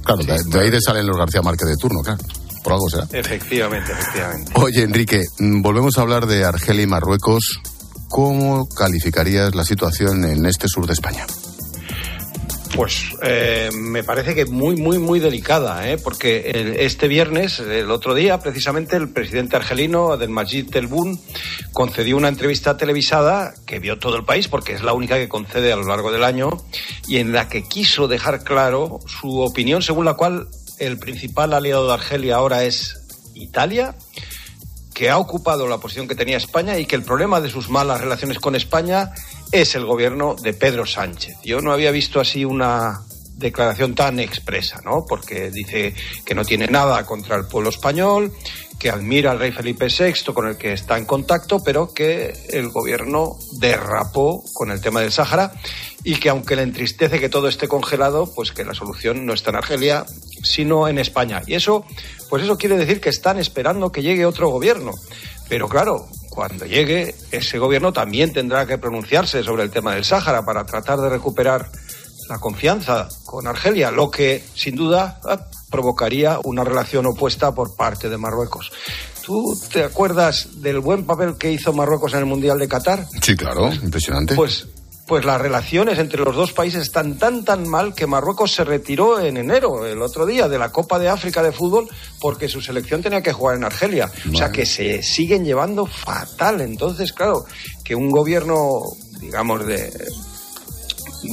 Claro, 0.03 0.23
de, 0.23 0.41
de 0.41 0.59
ahí 0.59 0.71
te 0.71 0.79
salen 0.81 1.05
los 1.05 1.17
García 1.17 1.41
Márquez 1.41 1.67
de 1.67 1.75
turno, 1.77 2.01
claro. 2.01 2.23
Por 2.63 2.73
algo 2.73 2.89
será. 2.89 3.05
Efectivamente, 3.11 3.91
efectivamente. 3.91 4.51
Oye, 4.55 4.83
Enrique, 4.83 5.23
mm, 5.37 5.61
volvemos 5.61 5.97
a 5.97 6.01
hablar 6.01 6.27
de 6.27 6.45
Argelia 6.45 6.83
y 6.83 6.87
Marruecos. 6.87 7.59
¿Cómo 8.07 8.67
calificarías 8.69 9.53
la 9.53 9.65
situación 9.65 10.23
en 10.23 10.45
este 10.45 10.67
sur 10.69 10.87
de 10.87 10.93
España? 10.93 11.25
Pues 12.75 13.11
eh, 13.21 13.69
me 13.73 14.03
parece 14.03 14.33
que 14.33 14.45
muy, 14.45 14.75
muy, 14.75 14.97
muy 14.97 15.19
delicada, 15.19 15.87
¿eh? 15.89 15.97
porque 15.97 16.75
este 16.79 17.07
viernes, 17.07 17.59
el 17.59 17.91
otro 17.91 18.15
día, 18.15 18.39
precisamente, 18.39 18.95
el 18.95 19.09
presidente 19.09 19.55
argelino, 19.55 20.11
Abdelmajid 20.11 20.71
Tebboune, 20.71 21.19
concedió 21.71 22.17
una 22.17 22.29
entrevista 22.29 22.75
televisada 22.75 23.53
que 23.67 23.77
vio 23.77 23.99
todo 23.99 24.15
el 24.15 24.25
país, 24.25 24.47
porque 24.47 24.73
es 24.73 24.81
la 24.81 24.93
única 24.93 25.17
que 25.17 25.29
concede 25.29 25.71
a 25.71 25.75
lo 25.75 25.85
largo 25.85 26.11
del 26.11 26.23
año, 26.23 26.49
y 27.07 27.17
en 27.17 27.31
la 27.31 27.47
que 27.47 27.63
quiso 27.63 28.07
dejar 28.07 28.43
claro 28.43 28.99
su 29.05 29.41
opinión, 29.41 29.83
según 29.83 30.05
la 30.05 30.15
cual 30.15 30.47
el 30.79 30.97
principal 30.97 31.53
aliado 31.53 31.87
de 31.87 31.93
Argelia 31.93 32.37
ahora 32.37 32.63
es 32.63 33.05
Italia, 33.35 33.95
que 34.93 35.09
ha 35.09 35.17
ocupado 35.17 35.67
la 35.67 35.79
posición 35.79 36.07
que 36.07 36.15
tenía 36.15 36.37
España 36.37 36.77
y 36.77 36.85
que 36.85 36.95
el 36.95 37.03
problema 37.03 37.41
de 37.41 37.49
sus 37.49 37.69
malas 37.69 38.01
relaciones 38.01 38.39
con 38.39 38.55
España 38.55 39.11
es 39.51 39.75
el 39.75 39.85
gobierno 39.85 40.35
de 40.35 40.53
Pedro 40.53 40.85
Sánchez. 40.85 41.37
Yo 41.43 41.61
no 41.61 41.71
había 41.71 41.91
visto 41.91 42.19
así 42.19 42.45
una 42.45 43.01
declaración 43.35 43.95
tan 43.95 44.19
expresa, 44.19 44.81
¿no? 44.83 45.05
Porque 45.07 45.51
dice 45.51 45.93
que 46.25 46.35
no 46.35 46.45
tiene 46.45 46.67
nada 46.67 47.05
contra 47.05 47.35
el 47.35 47.45
pueblo 47.45 47.69
español, 47.69 48.31
que 48.79 48.89
admira 48.89 49.31
al 49.31 49.39
rey 49.39 49.51
Felipe 49.51 49.87
VI 49.87 50.33
con 50.33 50.47
el 50.47 50.57
que 50.57 50.73
está 50.73 50.97
en 50.97 51.05
contacto, 51.05 51.63
pero 51.63 51.93
que 51.93 52.33
el 52.49 52.69
gobierno 52.69 53.37
derrapó 53.53 54.43
con 54.53 54.71
el 54.71 54.81
tema 54.81 55.01
del 55.01 55.11
Sáhara 55.11 55.53
y 56.03 56.15
que 56.15 56.29
aunque 56.29 56.55
le 56.55 56.63
entristece 56.63 57.19
que 57.19 57.29
todo 57.29 57.47
esté 57.47 57.67
congelado, 57.67 58.31
pues 58.33 58.51
que 58.51 58.65
la 58.65 58.73
solución 58.73 59.25
no 59.25 59.33
está 59.33 59.51
en 59.51 59.55
Argelia, 59.57 60.05
sino 60.43 60.87
en 60.87 60.99
España. 60.99 61.41
Y 61.47 61.55
eso, 61.55 61.85
pues 62.29 62.43
eso 62.43 62.57
quiere 62.57 62.77
decir 62.77 63.01
que 63.01 63.09
están 63.09 63.39
esperando 63.39 63.91
que 63.91 64.03
llegue 64.03 64.25
otro 64.25 64.49
gobierno. 64.49 64.91
Pero 65.49 65.67
claro, 65.67 66.07
cuando 66.29 66.65
llegue, 66.65 67.15
ese 67.31 67.57
gobierno 67.57 67.93
también 67.93 68.33
tendrá 68.33 68.65
que 68.65 68.77
pronunciarse 68.77 69.43
sobre 69.43 69.63
el 69.63 69.71
tema 69.71 69.93
del 69.95 70.03
Sáhara 70.03 70.43
para 70.43 70.65
tratar 70.65 70.99
de 70.99 71.09
recuperar 71.09 71.69
la 72.29 72.39
confianza 72.39 73.07
con 73.25 73.47
Argelia, 73.47 73.91
lo 73.91 74.09
que 74.09 74.43
sin 74.55 74.75
duda 74.75 75.19
ah, 75.25 75.39
provocaría 75.69 76.39
una 76.43 76.63
relación 76.63 77.05
opuesta 77.05 77.53
por 77.53 77.75
parte 77.75 78.09
de 78.09 78.17
Marruecos. 78.17 78.71
¿Tú 79.25 79.57
te 79.71 79.83
acuerdas 79.83 80.61
del 80.61 80.79
buen 80.79 81.05
papel 81.05 81.35
que 81.37 81.51
hizo 81.51 81.73
Marruecos 81.73 82.13
en 82.13 82.19
el 82.19 82.25
Mundial 82.25 82.59
de 82.59 82.67
Qatar? 82.67 83.05
Sí, 83.21 83.35
claro, 83.35 83.71
impresionante. 83.71 84.35
Pues, 84.35 84.67
pues 85.07 85.25
las 85.25 85.39
relaciones 85.39 85.99
entre 85.99 86.23
los 86.23 86.35
dos 86.35 86.53
países 86.53 86.83
están 86.83 87.17
tan 87.17 87.43
tan 87.43 87.67
mal 87.67 87.93
que 87.93 88.07
Marruecos 88.07 88.53
se 88.53 88.63
retiró 88.63 89.19
en 89.19 89.37
enero, 89.37 89.85
el 89.85 90.01
otro 90.01 90.25
día, 90.25 90.47
de 90.47 90.57
la 90.57 90.71
Copa 90.71 90.99
de 90.99 91.09
África 91.09 91.43
de 91.43 91.51
fútbol 91.51 91.87
porque 92.19 92.47
su 92.47 92.61
selección 92.61 93.01
tenía 93.01 93.21
que 93.21 93.33
jugar 93.33 93.57
en 93.57 93.65
Argelia. 93.65 94.09
O 94.31 94.35
sea 94.35 94.51
que 94.51 94.65
se 94.65 95.03
siguen 95.03 95.43
llevando 95.43 95.85
fatal. 95.85 96.61
Entonces, 96.61 97.11
claro, 97.11 97.45
que 97.83 97.95
un 97.95 98.09
gobierno, 98.09 98.79
digamos, 99.19 99.65
de, 99.65 99.91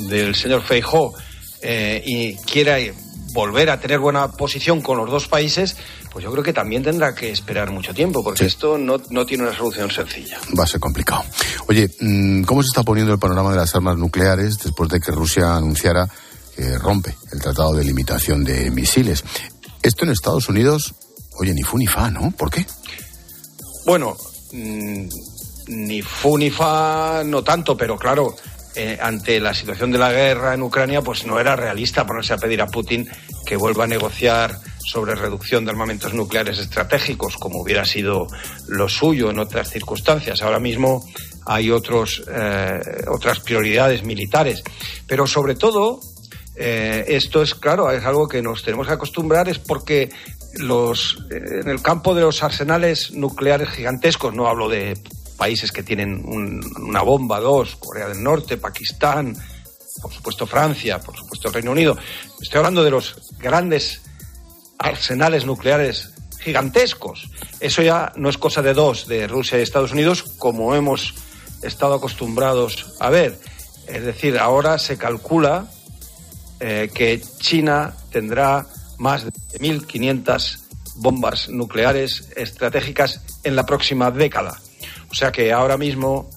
del 0.09 0.35
señor 0.35 0.63
Feijó 0.63 1.15
eh, 1.63 2.03
y 2.05 2.35
quiera 2.37 2.79
volver 3.33 3.71
a 3.71 3.81
tener 3.81 3.99
buena 3.99 4.31
posición 4.33 4.81
con 4.81 4.99
los 4.99 5.11
dos 5.11 5.29
países, 5.29 5.77
pues 6.13 6.25
yo 6.25 6.33
creo 6.33 6.43
que 6.43 6.53
también 6.53 6.83
tendrá 6.83 7.15
que 7.15 7.31
esperar 7.31 7.71
mucho 7.71 7.95
tiempo, 7.95 8.23
porque 8.23 8.47
esto 8.47 8.79
no, 8.79 9.01
no 9.11 9.27
tiene 9.27 9.45
una 9.45 9.57
solución 9.57 9.91
sencilla. 9.91 10.39
Va 10.59 10.65
a 10.65 10.67
ser 10.67 10.81
complicado. 10.81 11.25
Oye, 11.69 11.91
mm, 12.01 12.43
¿cómo 12.43 12.63
se 12.63 12.69
está 12.69 12.83
poniendo 12.83 13.13
el 13.13 13.19
panorama 13.19 13.51
de 13.51 13.57
las 13.57 13.75
armas 13.75 13.97
nucleares 13.97 14.59
después 14.59 14.91
de 14.91 15.01
que 15.01 15.13
Rusia 15.13 15.57
anunciara 15.57 16.09
que 16.57 16.79
rompe 16.79 17.15
el 17.33 17.41
tratado 17.41 17.75
de 17.75 17.85
limitación 17.85 18.45
de 18.45 18.71
misiles? 18.71 19.25
Esto 19.83 20.05
en 20.05 20.11
Estados 20.11 20.49
Unidos, 20.49 20.95
oye, 21.39 21.55
ni 21.55 21.63
fu 21.63 21.79
ni 21.79 21.87
fa, 21.87 22.11
¿no? 22.11 22.31
¿Por 22.33 22.51
qué? 22.51 22.67
Bueno, 23.87 24.17
mm, 24.53 25.09
ni 25.69 26.03
fu 26.03 26.37
ni 26.37 26.51
fa, 26.51 27.23
no 27.25 27.43
tanto, 27.43 27.77
pero 27.77 27.97
claro, 27.97 28.35
eh, 28.75 28.99
ante 29.01 29.41
la 29.41 29.53
situación 29.53 29.91
de 29.91 29.99
la 29.99 30.13
guerra 30.13 30.55
en 30.55 30.63
Ucrania, 30.63 31.03
pues 31.03 31.27
no 31.27 31.41
era 31.41 31.57
realista 31.57 32.07
ponerse 32.07 32.35
a 32.35 32.39
pedir 32.39 32.63
a 32.63 32.67
Putin 32.67 33.09
que 33.45 33.57
vuelva 33.57 33.85
a 33.85 33.87
negociar 33.89 34.59
sobre 34.87 35.15
reducción 35.15 35.65
de 35.65 35.73
armamentos 35.73 36.15
nucleares 36.15 36.59
estratégicos, 36.59 37.37
como 37.37 37.61
hubiera 37.61 37.85
sido 37.85 38.27
lo 38.69 38.89
suyo 38.89 39.31
en 39.31 39.39
otras 39.39 39.71
circunstancias. 39.71 40.43
Ahora 40.43 40.61
mismo 40.61 41.05
hay 41.47 41.71
otros, 41.71 42.23
eh, 42.33 42.81
otras 43.09 43.41
prioridades 43.41 44.05
militares, 44.05 44.63
pero 45.07 45.27
sobre 45.27 45.57
todo 45.57 46.01
eh, 46.55 47.05
esto 47.09 47.43
es 47.43 47.55
claro, 47.55 47.91
es 47.91 48.05
algo 48.05 48.29
que 48.29 48.43
nos 48.43 48.63
tenemos 48.63 48.87
que 48.87 48.93
acostumbrar, 48.93 49.49
es 49.49 49.59
porque 49.59 50.11
los, 50.55 51.19
en 51.31 51.69
el 51.69 51.83
campo 51.83 52.15
de 52.15 52.23
los 52.23 52.43
arsenales 52.43 53.13
nucleares 53.13 53.71
gigantescos, 53.71 54.35
no 54.35 54.47
hablo 54.47 54.69
de 54.69 54.97
países 55.41 55.73
que 55.73 55.83
tienen 55.83 56.23
un- 56.27 56.61
una 56.87 57.01
bomba, 57.01 57.41
dos, 57.41 57.77
Corea 57.77 58.09
del 58.09 58.23
Norte, 58.23 58.59
Pakistán, 58.59 59.35
por 60.03 60.13
supuesto 60.13 60.47
Francia, 60.47 60.99
por 61.01 61.17
supuesto 61.17 61.49
el 61.49 61.55
Reino 61.55 61.73
Unido, 61.73 61.97
estoy 62.43 62.59
hablando 62.59 62.85
de 62.85 62.91
los 62.91 63.17
grandes 63.39 64.03
arsenales 64.79 65.47
nucleares 65.47 66.11
gigantescos. 66.41 67.31
Eso 67.59 67.81
ya 67.83 68.13
no 68.17 68.29
es 68.29 68.37
cosa 68.37 68.61
de 68.61 68.75
dos, 68.75 69.07
de 69.09 69.27
Rusia 69.27 69.59
y 69.59 69.63
Estados 69.63 69.93
Unidos, 69.93 70.23
como 70.39 70.75
hemos 70.75 71.15
estado 71.63 71.95
acostumbrados 71.95 72.95
a 73.01 73.09
ver. 73.11 73.39
Es 73.89 74.05
decir, 74.05 74.39
ahora 74.39 74.79
se 74.79 74.99
calcula 74.99 75.67
eh, 76.61 76.91
que 76.95 77.21
China 77.39 77.95
tendrá 78.13 78.67
más 78.99 79.25
de 79.25 79.31
1.500 79.59 80.59
bombas 80.97 81.49
nucleares 81.49 82.29
estratégicas 82.37 83.23
en 83.43 83.57
la 83.57 83.65
próxima 83.65 84.11
década. 84.11 84.61
O 85.11 85.15
sea 85.15 85.33
que 85.33 85.53
ahora 85.53 85.77
mismo 85.77 86.31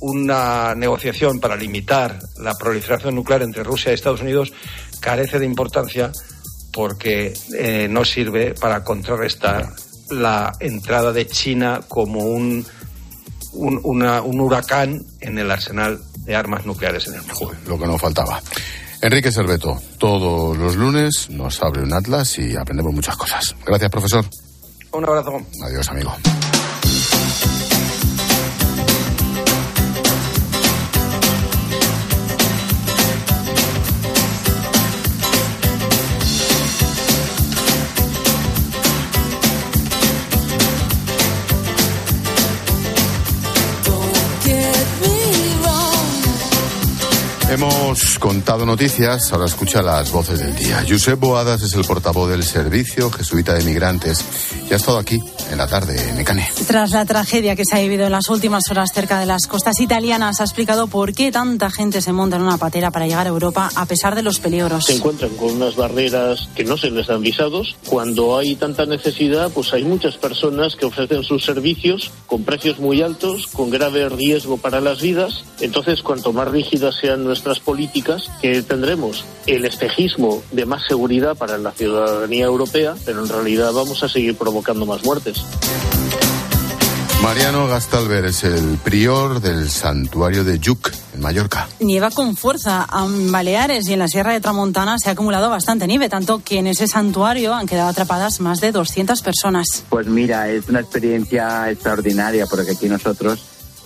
una 0.00 0.74
negociación 0.74 1.40
para 1.40 1.56
limitar 1.56 2.18
la 2.38 2.54
proliferación 2.54 3.14
nuclear 3.14 3.42
entre 3.42 3.62
Rusia 3.62 3.90
y 3.90 3.94
Estados 3.94 4.20
Unidos 4.20 4.52
carece 5.00 5.38
de 5.38 5.46
importancia 5.46 6.12
porque 6.72 7.32
eh, 7.56 7.88
no 7.88 8.04
sirve 8.04 8.54
para 8.54 8.84
contrarrestar 8.84 9.72
la 10.10 10.52
entrada 10.60 11.12
de 11.12 11.26
China 11.26 11.80
como 11.88 12.20
un, 12.20 12.64
un, 13.52 13.80
un, 13.82 14.40
huracán 14.40 15.02
en 15.20 15.38
el 15.38 15.50
arsenal 15.50 15.98
de 16.18 16.36
armas 16.36 16.66
nucleares 16.66 17.08
en 17.08 17.14
el 17.14 17.22
mundo. 17.22 17.52
lo 17.66 17.78
que 17.78 17.86
nos 17.86 18.00
faltaba. 18.00 18.40
Enrique 19.00 19.32
Serveto, 19.32 19.80
todos 19.98 20.56
los 20.56 20.76
lunes 20.76 21.30
nos 21.30 21.62
abre 21.62 21.82
un 21.82 21.92
atlas 21.92 22.38
y 22.38 22.56
aprendemos 22.56 22.92
muchas 22.92 23.16
cosas. 23.16 23.56
Gracias, 23.64 23.90
profesor. 23.90 24.24
Un 24.92 25.04
abrazo. 25.04 25.40
Adiós, 25.62 25.88
amigo. 25.88 26.14
Hemos 47.56 48.18
contado 48.18 48.66
noticias, 48.66 49.32
ahora 49.32 49.46
escucha 49.46 49.80
las 49.80 50.12
voces 50.12 50.40
del 50.40 50.54
día. 50.54 50.84
Josep 50.86 51.18
Boadas 51.18 51.62
es 51.62 51.72
el 51.72 51.86
portavoz 51.86 52.28
del 52.28 52.44
Servicio 52.44 53.10
Jesuita 53.10 53.54
de 53.54 53.64
Migrantes 53.64 54.22
y 54.68 54.74
ha 54.74 54.76
estado 54.76 54.98
aquí 54.98 55.22
en 55.50 55.58
la 55.58 55.66
tarde 55.66 55.96
en 56.10 56.18
Ecane. 56.18 56.48
Tras 56.66 56.90
la 56.90 57.04
tragedia 57.04 57.56
que 57.56 57.64
se 57.64 57.76
ha 57.76 57.80
vivido 57.80 58.06
en 58.06 58.12
las 58.12 58.28
últimas 58.28 58.70
horas 58.70 58.90
cerca 58.92 59.18
de 59.20 59.26
las 59.26 59.46
costas 59.46 59.80
italianas, 59.80 60.40
ha 60.40 60.44
explicado 60.44 60.86
por 60.86 61.12
qué 61.12 61.30
tanta 61.30 61.70
gente 61.70 62.00
se 62.00 62.12
monta 62.12 62.36
en 62.36 62.42
una 62.42 62.58
patera 62.58 62.90
para 62.90 63.06
llegar 63.06 63.26
a 63.26 63.30
Europa 63.30 63.70
a 63.74 63.86
pesar 63.86 64.14
de 64.14 64.22
los 64.22 64.38
peligros. 64.38 64.86
Se 64.86 64.96
encuentran 64.96 65.30
con 65.36 65.52
unas 65.52 65.76
barreras 65.76 66.48
que 66.54 66.64
no 66.64 66.76
se 66.76 66.90
les 66.90 67.06
dan 67.06 67.22
visados. 67.22 67.76
Cuando 67.86 68.36
hay 68.36 68.56
tanta 68.56 68.86
necesidad, 68.86 69.50
pues 69.50 69.72
hay 69.72 69.84
muchas 69.84 70.16
personas 70.16 70.76
que 70.76 70.86
ofrecen 70.86 71.22
sus 71.22 71.44
servicios 71.44 72.10
con 72.26 72.44
precios 72.44 72.78
muy 72.78 73.02
altos, 73.02 73.46
con 73.48 73.70
grave 73.70 74.08
riesgo 74.08 74.56
para 74.56 74.80
las 74.80 75.00
vidas. 75.00 75.44
Entonces, 75.60 76.02
cuanto 76.02 76.32
más 76.32 76.48
rígidas 76.48 76.96
sean 77.00 77.24
nuestras 77.24 77.60
políticas 77.60 78.30
que 78.40 78.62
tendremos 78.62 79.24
el 79.46 79.64
espejismo 79.64 80.42
de 80.52 80.66
más 80.66 80.82
seguridad 80.86 81.36
para 81.36 81.58
la 81.58 81.72
ciudadanía 81.72 82.46
europea, 82.46 82.94
pero 83.04 83.22
en 83.22 83.28
realidad 83.28 83.72
vamos 83.72 84.02
a 84.02 84.08
seguir 84.08 84.36
provocando 84.36 84.86
más 84.86 85.04
muertes. 85.04 85.35
Mariano 87.22 87.66
Gastalver 87.66 88.26
es 88.26 88.44
el 88.44 88.78
prior 88.78 89.40
del 89.40 89.68
santuario 89.68 90.44
de 90.44 90.60
Yuc, 90.60 90.92
en 91.12 91.20
Mallorca. 91.20 91.66
Nieva 91.80 92.10
con 92.10 92.36
fuerza. 92.36 92.86
En 92.92 93.32
Baleares 93.32 93.88
y 93.88 93.94
en 93.94 93.98
la 93.98 94.06
Sierra 94.06 94.32
de 94.32 94.40
Tramontana 94.40 94.96
se 94.98 95.08
ha 95.08 95.12
acumulado 95.12 95.50
bastante 95.50 95.88
nieve, 95.88 96.08
tanto 96.08 96.42
que 96.44 96.58
en 96.58 96.68
ese 96.68 96.86
santuario 96.86 97.52
han 97.52 97.66
quedado 97.66 97.88
atrapadas 97.88 98.40
más 98.40 98.60
de 98.60 98.70
200 98.70 99.22
personas. 99.22 99.84
Pues 99.88 100.06
mira, 100.06 100.48
es 100.50 100.68
una 100.68 100.80
experiencia 100.80 101.68
extraordinaria 101.68 102.46
porque 102.46 102.72
aquí 102.72 102.88
nosotros 102.88 103.42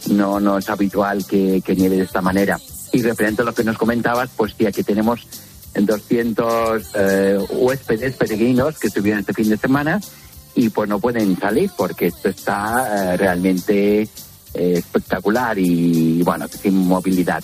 no, 0.09 0.39
no 0.39 0.59
es 0.59 0.69
habitual 0.69 1.25
que, 1.25 1.63
que 1.65 1.75
nieve 1.75 1.97
de 1.97 2.05
esta 2.05 2.21
manera. 2.21 2.61
Y 2.93 3.01
referente 3.01 3.41
a 3.41 3.47
lo 3.47 3.55
que 3.55 3.65
nos 3.65 3.79
comentabas, 3.79 4.29
pues 4.37 4.55
sí, 4.59 4.67
aquí 4.67 4.83
tenemos 4.83 5.27
200 5.75 6.83
eh, 6.95 7.39
huéspedes 7.49 8.17
peregrinos 8.17 8.79
que 8.79 8.89
estuvieron 8.89 9.21
este 9.21 9.33
fin 9.33 9.49
de 9.49 9.57
semana 9.57 10.01
y 10.55 10.69
pues 10.71 10.89
no 10.89 10.99
pueden 10.99 11.39
salir 11.39 11.71
porque 11.77 12.07
esto 12.07 12.29
está 12.29 13.13
eh, 13.13 13.17
realmente 13.17 14.03
eh, 14.03 14.09
espectacular 14.55 15.59
y 15.59 16.23
bueno, 16.23 16.47
sin 16.49 16.87
movilidad. 16.87 17.43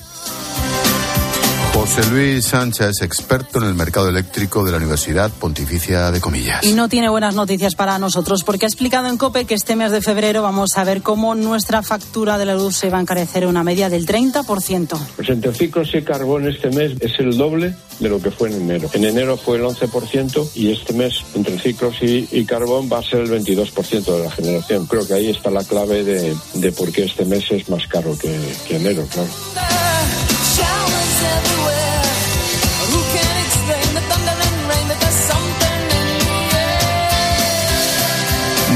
José 1.77 2.11
Luis 2.11 2.47
Sánchez, 2.47 3.03
experto 3.03 3.59
en 3.59 3.65
el 3.65 3.75
mercado 3.75 4.09
eléctrico 4.09 4.65
de 4.65 4.71
la 4.71 4.79
Universidad 4.79 5.31
Pontificia 5.31 6.11
de 6.11 6.23
Comillas. 6.23 6.65
Y 6.65 6.73
no 6.73 6.89
tiene 6.89 7.11
buenas 7.11 7.35
noticias 7.35 7.75
para 7.75 7.99
nosotros 7.99 8.45
porque 8.45 8.65
ha 8.65 8.69
explicado 8.69 9.09
en 9.09 9.19
COPE 9.19 9.45
que 9.45 9.53
este 9.53 9.77
mes 9.77 9.91
de 9.93 10.01
febrero 10.01 10.41
vamos 10.41 10.71
a 10.79 10.85
ver 10.85 11.03
cómo 11.03 11.35
nuestra 11.35 11.83
factura 11.83 12.39
de 12.39 12.47
la 12.47 12.55
luz 12.55 12.77
se 12.77 12.89
va 12.89 12.97
a 12.97 13.03
encarecer 13.03 13.47
una 13.47 13.63
media 13.63 13.91
del 13.91 14.07
30%. 14.07 14.99
Pues 15.17 15.29
entre 15.29 15.53
ciclos 15.53 15.95
y 15.95 16.01
carbón 16.01 16.49
este 16.49 16.71
mes 16.71 16.93
es 16.99 17.21
el 17.21 17.37
doble 17.37 17.75
de 18.01 18.09
lo 18.09 18.23
que 18.23 18.31
fue 18.31 18.49
en 18.49 18.63
enero. 18.63 18.89
En 18.95 19.05
enero 19.05 19.37
fue 19.37 19.59
el 19.59 19.65
11% 19.65 20.53
y 20.55 20.73
este 20.73 20.95
mes 20.95 21.25
entre 21.35 21.59
ciclos 21.59 21.97
y, 22.01 22.43
carbón 22.47 22.89
va 22.91 23.01
a 23.01 23.03
ser 23.03 23.21
el 23.21 23.31
22% 23.31 24.03
de 24.03 24.25
la 24.25 24.31
generación. 24.31 24.87
Creo 24.87 25.07
que 25.07 25.13
ahí 25.13 25.29
está 25.29 25.51
la 25.51 25.63
clave 25.63 26.05
de, 26.05 26.35
de 26.55 26.73
por 26.73 26.91
qué 26.91 27.05
este 27.05 27.27
mes 27.27 27.45
es 27.51 27.69
más 27.69 27.87
caro 27.87 28.17
que, 28.17 28.35
que 28.67 28.77
enero, 28.77 29.07
claro. 29.13 29.29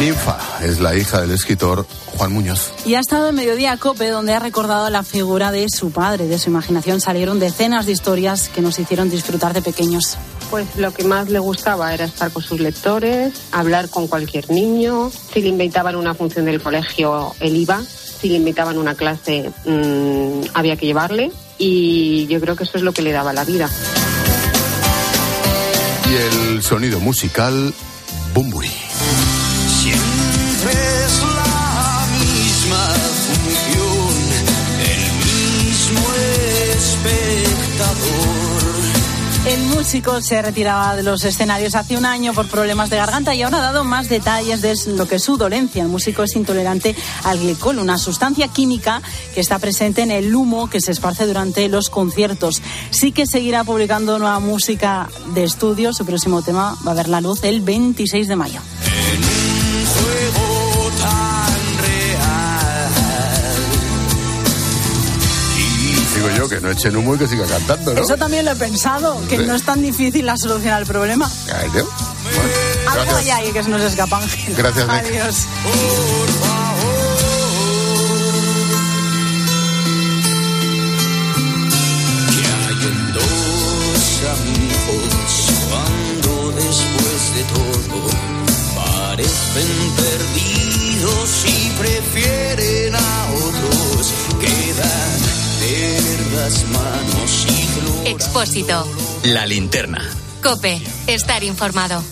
Ninfa 0.00 0.38
es 0.62 0.80
la 0.80 0.96
hija 0.96 1.20
del 1.20 1.30
escritor 1.30 1.84
Juan 2.16 2.32
Muñoz. 2.32 2.72
Y 2.86 2.94
ha 2.94 3.00
estado 3.00 3.28
en 3.28 3.34
Mediodía 3.34 3.76
Cope, 3.76 4.08
donde 4.08 4.32
ha 4.32 4.38
recordado 4.38 4.88
la 4.88 5.02
figura 5.02 5.52
de 5.52 5.68
su 5.68 5.90
padre. 5.90 6.26
De 6.26 6.38
su 6.38 6.48
imaginación 6.48 7.02
salieron 7.02 7.38
decenas 7.38 7.84
de 7.84 7.92
historias 7.92 8.48
que 8.48 8.62
nos 8.62 8.78
hicieron 8.78 9.10
disfrutar 9.10 9.52
de 9.52 9.60
pequeños. 9.60 10.16
Pues 10.48 10.74
lo 10.76 10.94
que 10.94 11.04
más 11.04 11.28
le 11.28 11.38
gustaba 11.38 11.92
era 11.92 12.06
estar 12.06 12.30
con 12.30 12.42
sus 12.42 12.60
lectores, 12.60 13.34
hablar 13.52 13.90
con 13.90 14.08
cualquier 14.08 14.50
niño. 14.50 15.10
Si 15.34 15.42
le 15.42 15.48
invitaban 15.48 15.96
una 15.96 16.14
función 16.14 16.46
del 16.46 16.62
colegio, 16.62 17.34
él 17.38 17.56
iba. 17.56 17.82
Si 17.82 18.30
le 18.30 18.36
invitaban 18.36 18.78
una 18.78 18.94
clase, 18.94 19.52
mmm, 19.66 20.44
había 20.54 20.76
que 20.76 20.86
llevarle. 20.86 21.30
Y 21.62 22.26
yo 22.26 22.40
creo 22.40 22.56
que 22.56 22.64
eso 22.64 22.78
es 22.78 22.82
lo 22.82 22.92
que 22.92 23.02
le 23.02 23.12
daba 23.12 23.34
la 23.34 23.44
vida. 23.44 23.68
Y 26.10 26.14
el 26.14 26.62
sonido 26.62 26.98
musical, 27.00 27.74
Bumburi. 28.32 28.79
Músico 39.80 40.20
se 40.20 40.42
retiraba 40.42 40.94
de 40.94 41.02
los 41.02 41.24
escenarios 41.24 41.74
hace 41.74 41.96
un 41.96 42.04
año 42.04 42.34
por 42.34 42.46
problemas 42.48 42.90
de 42.90 42.98
garganta 42.98 43.34
y 43.34 43.42
ahora 43.42 43.56
ha 43.58 43.72
dado 43.72 43.82
más 43.82 44.10
detalles 44.10 44.60
de 44.60 44.74
lo 44.88 45.08
que 45.08 45.14
es 45.14 45.24
su 45.24 45.38
dolencia. 45.38 45.82
El 45.82 45.88
músico 45.88 46.22
es 46.22 46.36
intolerante 46.36 46.94
al 47.24 47.38
glicol, 47.38 47.78
una 47.78 47.96
sustancia 47.96 48.48
química 48.48 49.00
que 49.34 49.40
está 49.40 49.58
presente 49.58 50.02
en 50.02 50.10
el 50.10 50.34
humo 50.34 50.68
que 50.68 50.82
se 50.82 50.92
esparce 50.92 51.24
durante 51.26 51.66
los 51.70 51.88
conciertos. 51.88 52.60
Sí 52.90 53.12
que 53.12 53.24
seguirá 53.24 53.64
publicando 53.64 54.18
nueva 54.18 54.38
música 54.38 55.08
de 55.32 55.44
estudio. 55.44 55.94
Su 55.94 56.04
próximo 56.04 56.42
tema 56.42 56.76
va 56.86 56.90
a 56.90 56.94
ver 56.94 57.08
la 57.08 57.22
luz 57.22 57.42
el 57.44 57.62
26 57.62 58.28
de 58.28 58.36
mayo. 58.36 58.60
Yo, 66.40 66.48
que 66.48 66.60
no 66.60 66.70
echen 66.70 66.96
humo 66.96 67.14
y 67.14 67.18
que 67.18 67.28
siga 67.28 67.44
cantando, 67.46 67.92
¿no? 67.94 68.02
Eso 68.02 68.16
también 68.16 68.44
lo 68.46 68.52
he 68.52 68.56
pensado, 68.56 69.20
que 69.28 69.38
no 69.38 69.54
es 69.54 69.62
tan 69.62 69.82
difícil 69.82 70.24
la 70.24 70.36
solución 70.38 70.72
al 70.72 70.86
problema. 70.86 71.30
Claro. 71.44 71.70
Bueno, 71.70 71.88
Algo 72.88 73.16
hay 73.16 73.30
ahí 73.30 73.52
que 73.52 73.62
se 73.62 73.68
nos 73.68 73.82
escapan. 73.82 74.22
Gracias, 74.56 74.88
Nick. 74.88 75.04
Adiós. 75.04 75.46
Que 82.30 82.44
hay 82.64 82.80
en 82.88 83.12
dos 83.12 84.02
amigos 84.38 85.12
cuando 85.68 86.52
después 86.52 87.34
de 87.34 87.42
todo 87.54 88.00
parecen 88.76 89.92
perdidos 89.96 91.44
y 91.44 91.70
prefieren 91.78 92.94
a 92.96 93.26
otros 93.34 94.14
y 94.42 95.29
Expósito. 98.04 98.86
La 99.24 99.46
linterna. 99.46 100.00
Cope. 100.42 100.80
Estar 101.06 101.44
informado. 101.44 102.02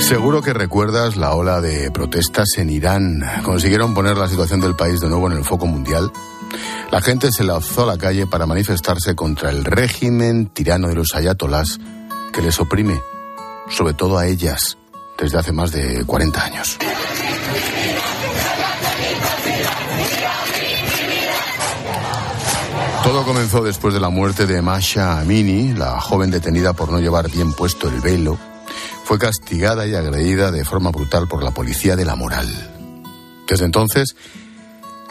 Seguro 0.00 0.42
que 0.42 0.52
recuerdas 0.52 1.16
la 1.16 1.34
ola 1.34 1.60
de 1.62 1.90
protestas 1.90 2.58
en 2.58 2.68
Irán. 2.68 3.22
Consiguieron 3.42 3.94
poner 3.94 4.18
la 4.18 4.28
situación 4.28 4.60
del 4.60 4.76
país 4.76 5.00
de 5.00 5.08
nuevo 5.08 5.30
en 5.30 5.38
el 5.38 5.44
foco 5.44 5.66
mundial. 5.66 6.12
La 6.90 7.00
gente 7.00 7.32
se 7.32 7.42
lanzó 7.42 7.84
a 7.84 7.86
la 7.86 7.98
calle 7.98 8.26
para 8.26 8.46
manifestarse 8.46 9.14
contra 9.14 9.50
el 9.50 9.64
régimen 9.64 10.46
tirano 10.48 10.88
de 10.88 10.94
los 10.94 11.14
ayatolás 11.14 11.80
que 12.32 12.42
les 12.42 12.60
oprime, 12.60 13.00
sobre 13.70 13.94
todo 13.94 14.18
a 14.18 14.26
ellas, 14.26 14.76
desde 15.18 15.38
hace 15.38 15.52
más 15.52 15.72
de 15.72 16.04
40 16.04 16.44
años. 16.44 16.78
Todo 23.04 23.22
comenzó 23.22 23.62
después 23.62 23.92
de 23.92 24.00
la 24.00 24.08
muerte 24.08 24.46
de 24.46 24.62
Masha 24.62 25.20
Amini, 25.20 25.74
la 25.74 26.00
joven 26.00 26.30
detenida 26.30 26.72
por 26.72 26.90
no 26.90 27.00
llevar 27.00 27.30
bien 27.30 27.52
puesto 27.52 27.86
el 27.86 28.00
velo. 28.00 28.38
Fue 29.04 29.18
castigada 29.18 29.86
y 29.86 29.94
agredida 29.94 30.50
de 30.50 30.64
forma 30.64 30.90
brutal 30.90 31.28
por 31.28 31.42
la 31.42 31.50
policía 31.50 31.96
de 31.96 32.06
la 32.06 32.16
moral. 32.16 32.48
Desde 33.46 33.66
entonces, 33.66 34.16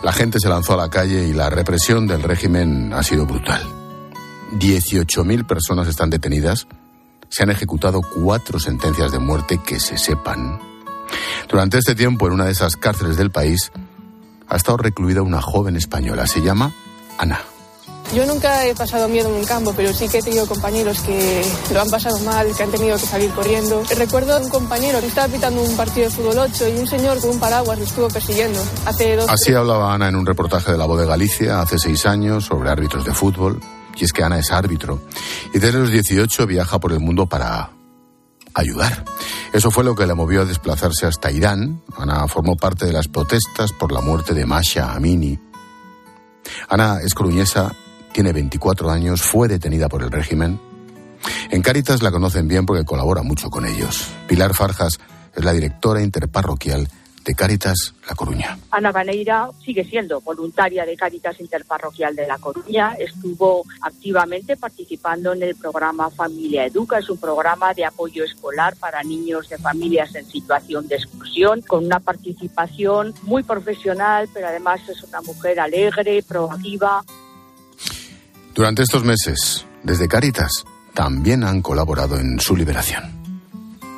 la 0.01 0.11
gente 0.11 0.39
se 0.39 0.49
lanzó 0.49 0.73
a 0.73 0.77
la 0.77 0.89
calle 0.89 1.27
y 1.27 1.33
la 1.33 1.51
represión 1.51 2.07
del 2.07 2.23
régimen 2.23 2.91
ha 2.93 3.03
sido 3.03 3.27
brutal. 3.27 3.61
18.000 4.53 5.45
personas 5.45 5.87
están 5.87 6.09
detenidas. 6.09 6.65
Se 7.29 7.43
han 7.43 7.51
ejecutado 7.51 8.01
cuatro 8.01 8.59
sentencias 8.59 9.11
de 9.11 9.19
muerte 9.19 9.61
que 9.63 9.79
se 9.79 9.99
sepan. 9.99 10.59
Durante 11.47 11.77
este 11.77 11.93
tiempo, 11.93 12.25
en 12.25 12.33
una 12.33 12.45
de 12.45 12.53
esas 12.53 12.75
cárceles 12.75 13.17
del 13.17 13.29
país, 13.29 13.71
ha 14.49 14.55
estado 14.55 14.77
recluida 14.77 15.21
una 15.21 15.41
joven 15.41 15.75
española. 15.75 16.25
Se 16.25 16.41
llama 16.41 16.73
Ana. 17.19 17.52
Yo 18.13 18.27
nunca 18.27 18.67
he 18.67 18.75
pasado 18.75 19.09
miedo 19.09 19.27
en 19.27 19.35
un 19.35 19.43
campo, 19.43 19.73
pero 19.75 19.91
sí 19.91 20.07
que 20.07 20.19
he 20.19 20.21
tenido 20.21 20.45
compañeros 20.45 20.99
que 20.99 21.43
lo 21.73 21.81
han 21.81 21.89
pasado 21.89 22.19
mal, 22.19 22.55
que 22.55 22.61
han 22.61 22.69
tenido 22.69 22.95
que 22.95 23.07
salir 23.07 23.31
corriendo. 23.31 23.83
Recuerdo 23.97 24.35
a 24.35 24.39
un 24.39 24.49
compañero 24.49 24.99
que 24.99 25.07
estaba 25.07 25.27
pitando 25.27 25.63
un 25.63 25.75
partido 25.75 26.07
de 26.07 26.15
fútbol 26.15 26.37
8 26.37 26.69
y 26.69 26.77
un 26.77 26.87
señor 26.87 27.19
con 27.19 27.31
un 27.31 27.39
paraguas 27.39 27.79
lo 27.79 27.85
estuvo 27.85 28.07
persiguiendo. 28.09 28.59
Hace 28.85 29.15
dos 29.15 29.27
Así 29.27 29.51
hablaba 29.55 29.95
Ana 29.95 30.09
en 30.09 30.15
un 30.15 30.27
reportaje 30.27 30.71
de 30.71 30.77
La 30.77 30.85
Voz 30.85 30.99
de 30.99 31.07
Galicia 31.07 31.61
hace 31.61 31.79
seis 31.79 32.05
años 32.05 32.45
sobre 32.45 32.69
árbitros 32.69 33.03
de 33.03 33.13
fútbol. 33.13 33.59
Y 33.95 34.03
es 34.03 34.13
que 34.13 34.23
Ana 34.23 34.37
es 34.37 34.51
árbitro. 34.51 35.01
Y 35.51 35.57
desde 35.57 35.79
los 35.79 35.89
18 35.89 36.45
viaja 36.45 36.79
por 36.79 36.91
el 36.91 36.99
mundo 36.99 37.25
para 37.25 37.71
ayudar. 38.53 39.05
Eso 39.53 39.71
fue 39.71 39.83
lo 39.83 39.95
que 39.95 40.05
le 40.05 40.13
movió 40.13 40.41
a 40.41 40.45
desplazarse 40.45 41.07
hasta 41.07 41.31
Irán. 41.31 41.81
Ana 41.97 42.27
formó 42.27 42.57
parte 42.57 42.85
de 42.85 42.93
las 42.93 43.07
protestas 43.07 43.71
por 43.71 43.91
la 43.91 44.01
muerte 44.01 44.35
de 44.35 44.45
Masha 44.45 44.93
Amini. 44.93 45.39
Ana 46.69 46.99
es 47.03 47.15
coruñesa 47.15 47.73
tiene 48.13 48.31
24 48.31 48.89
años, 48.89 49.21
fue 49.21 49.47
detenida 49.47 49.89
por 49.89 50.03
el 50.03 50.11
régimen. 50.11 50.59
En 51.49 51.61
Cáritas 51.61 52.01
la 52.01 52.11
conocen 52.11 52.47
bien 52.47 52.65
porque 52.65 52.85
colabora 52.85 53.23
mucho 53.23 53.49
con 53.49 53.65
ellos. 53.65 54.07
Pilar 54.27 54.53
Farjas 54.53 54.99
es 55.35 55.43
la 55.43 55.51
directora 55.51 56.01
interparroquial 56.01 56.87
de 57.23 57.35
Cáritas 57.35 57.93
La 58.07 58.15
Coruña. 58.15 58.57
Ana 58.71 58.91
Baneira 58.91 59.49
sigue 59.63 59.85
siendo 59.85 60.19
voluntaria 60.21 60.85
de 60.85 60.95
Cáritas 60.97 61.39
Interparroquial 61.39 62.15
de 62.15 62.27
La 62.27 62.37
Coruña. 62.37 62.95
Estuvo 62.99 63.63
activamente 63.81 64.57
participando 64.57 65.31
en 65.33 65.43
el 65.43 65.55
programa 65.55 66.09
Familia 66.09 66.65
Educa. 66.65 66.99
Es 66.99 67.09
un 67.09 67.17
programa 67.17 67.73
de 67.73 67.85
apoyo 67.85 68.25
escolar 68.25 68.75
para 68.75 69.03
niños 69.03 69.47
de 69.49 69.57
familias 69.57 70.13
en 70.15 70.25
situación 70.25 70.87
de 70.87 70.95
exclusión, 70.95 71.61
con 71.61 71.85
una 71.85 71.99
participación 71.99 73.13
muy 73.23 73.43
profesional, 73.43 74.27
pero 74.33 74.47
además 74.47 74.81
es 74.89 75.01
una 75.03 75.21
mujer 75.21 75.59
alegre, 75.59 76.23
proactiva. 76.23 77.03
Durante 78.53 78.83
estos 78.83 79.03
meses, 79.03 79.65
desde 79.81 80.07
Cáritas, 80.07 80.51
también 80.93 81.43
han 81.43 81.63
colaborado 81.63 82.17
en 82.17 82.39
su 82.39 82.55
liberación. 82.55 83.03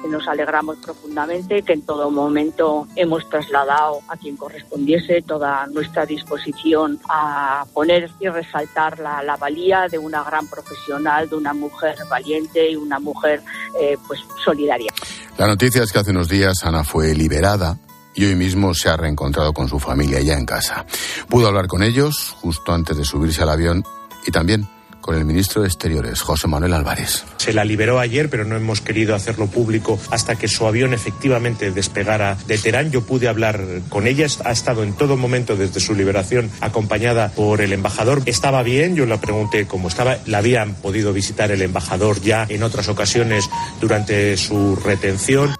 Nos 0.10 0.26
alegramos 0.30 0.78
profundamente 0.78 1.62
que 1.64 1.74
en 1.74 1.82
todo 1.82 2.10
momento 2.10 2.88
hemos 2.96 3.28
trasladado 3.30 4.00
a 4.08 4.16
quien 4.16 4.38
correspondiese 4.38 5.22
toda 5.24 5.68
nuestra 5.68 6.06
disposición 6.06 7.02
a 7.10 7.66
poner 7.74 8.10
y 8.22 8.30
resaltar 8.30 9.00
la, 9.00 9.22
la 9.24 9.36
valía 9.36 9.88
de 9.92 9.98
una 9.98 10.24
gran 10.24 10.48
profesional, 10.48 11.28
de 11.28 11.36
una 11.36 11.54
mujer 11.54 11.98
valiente 12.10 12.72
y 12.72 12.78
una 12.78 13.00
mujer 13.00 13.42
eh, 13.82 13.98
pues 14.08 14.22
solidaria. 14.42 14.94
La 15.38 15.48
noticia 15.48 15.84
es 15.84 15.92
que 15.92 16.00
hace 16.00 16.12
unos 16.12 16.30
días 16.30 16.64
Ana 16.64 16.86
fue 16.86 17.14
liberada 17.14 17.78
y 18.14 18.24
hoy 18.24 18.36
mismo 18.36 18.74
se 18.74 18.88
ha 18.88 18.96
reencontrado 18.96 19.52
con 19.52 19.68
su 19.68 19.80
familia 19.80 20.22
ya 20.22 20.38
en 20.38 20.46
casa. 20.46 20.86
Pudo 21.28 21.48
hablar 21.48 21.68
con 21.68 21.84
ellos 21.84 22.34
justo 22.40 22.72
antes 22.72 22.96
de 22.96 23.04
subirse 23.04 23.44
al 23.44 23.50
avión 23.50 23.84
y 24.26 24.32
también 24.32 24.68
con 25.06 25.16
el 25.16 25.24
ministro 25.24 25.62
de 25.62 25.68
Exteriores, 25.68 26.22
José 26.22 26.48
Manuel 26.48 26.74
Álvarez. 26.74 27.26
Se 27.38 27.54
la 27.54 27.64
liberó 27.64 28.00
ayer, 28.00 28.28
pero 28.28 28.44
no 28.44 28.56
hemos 28.56 28.82
querido 28.82 29.14
hacerlo 29.14 29.46
público 29.46 30.00
hasta 30.10 30.36
que 30.36 30.48
su 30.48 30.66
avión 30.66 30.96
efectivamente 30.96 31.70
despegara 31.70 32.36
de 32.48 32.58
Teherán. 32.58 32.90
Yo 32.90 33.06
pude 33.06 33.28
hablar 33.28 33.62
con 33.90 34.08
ella, 34.08 34.26
ha 34.44 34.52
estado 34.52 34.82
en 34.82 34.94
todo 34.94 35.16
momento 35.16 35.56
desde 35.56 35.80
su 35.80 35.94
liberación 35.94 36.50
acompañada 36.60 37.32
por 37.36 37.62
el 37.62 37.72
embajador. 37.72 38.24
Estaba 38.26 38.64
bien, 38.64 38.96
yo 38.96 39.06
le 39.06 39.16
pregunté 39.20 39.68
cómo 39.68 39.90
estaba. 39.90 40.18
La 40.26 40.40
habían 40.40 40.74
podido 40.74 41.14
visitar 41.14 41.52
el 41.52 41.62
embajador 41.62 42.20
ya 42.22 42.48
en 42.50 42.64
otras 42.64 42.88
ocasiones 42.88 43.48
durante 43.80 44.36
su 44.38 44.76
retención. 44.76 45.56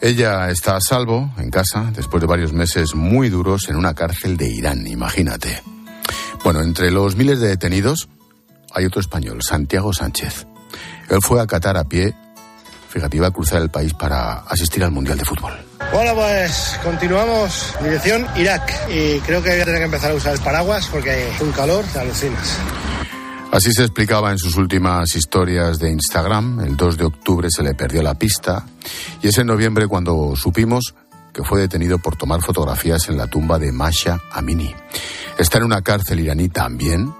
Ella 0.00 0.48
está 0.50 0.76
a 0.76 0.80
salvo 0.80 1.28
en 1.38 1.50
casa 1.50 1.90
después 1.92 2.20
de 2.20 2.28
varios 2.28 2.52
meses 2.52 2.94
muy 2.94 3.30
duros 3.30 3.68
en 3.68 3.74
una 3.74 3.94
cárcel 3.94 4.36
de 4.36 4.48
Irán, 4.48 4.86
imagínate. 4.86 5.60
Bueno, 6.44 6.62
entre 6.62 6.90
los 6.90 7.16
miles 7.16 7.40
de 7.40 7.48
detenidos 7.48 8.08
hay 8.74 8.84
otro 8.84 9.00
español, 9.00 9.40
Santiago 9.42 9.92
Sánchez. 9.92 10.46
Él 11.08 11.18
fue 11.22 11.40
a 11.40 11.46
Qatar 11.46 11.76
a 11.76 11.84
pie, 11.84 12.14
fíjate, 12.88 13.16
iba 13.16 13.28
a 13.28 13.30
cruzar 13.30 13.62
el 13.62 13.70
país 13.70 13.94
para 13.94 14.40
asistir 14.40 14.84
al 14.84 14.90
Mundial 14.90 15.18
de 15.18 15.24
Fútbol. 15.24 15.52
Bueno, 15.92 16.14
pues 16.14 16.78
continuamos 16.84 17.74
dirección 17.82 18.26
Irak 18.36 18.72
y 18.90 19.18
creo 19.20 19.42
que 19.42 19.50
voy 19.50 19.60
a 19.60 19.64
tener 19.64 19.80
que 19.80 19.86
empezar 19.86 20.10
a 20.10 20.14
usar 20.14 20.34
el 20.34 20.40
paraguas 20.40 20.86
porque 20.88 21.10
hay 21.10 21.32
un 21.40 21.52
calor 21.52 21.84
de 21.92 22.00
alucinas. 22.00 22.58
Así 23.50 23.72
se 23.72 23.82
explicaba 23.82 24.30
en 24.30 24.38
sus 24.38 24.56
últimas 24.56 25.14
historias 25.16 25.78
de 25.78 25.90
Instagram. 25.90 26.60
El 26.60 26.76
2 26.76 26.98
de 26.98 27.04
octubre 27.04 27.48
se 27.50 27.62
le 27.62 27.74
perdió 27.74 28.02
la 28.02 28.14
pista 28.14 28.66
y 29.22 29.28
es 29.28 29.38
en 29.38 29.46
noviembre 29.46 29.86
cuando 29.86 30.36
supimos 30.36 30.94
que 31.32 31.42
fue 31.42 31.60
detenido 31.60 31.98
por 31.98 32.16
tomar 32.16 32.42
fotografías 32.42 33.08
en 33.08 33.16
la 33.16 33.26
tumba 33.26 33.58
de 33.58 33.72
Masha 33.72 34.20
Amini. 34.32 34.74
Está 35.38 35.58
en 35.58 35.64
una 35.64 35.82
cárcel 35.82 36.18
iraní 36.18 36.48
también 36.48 37.14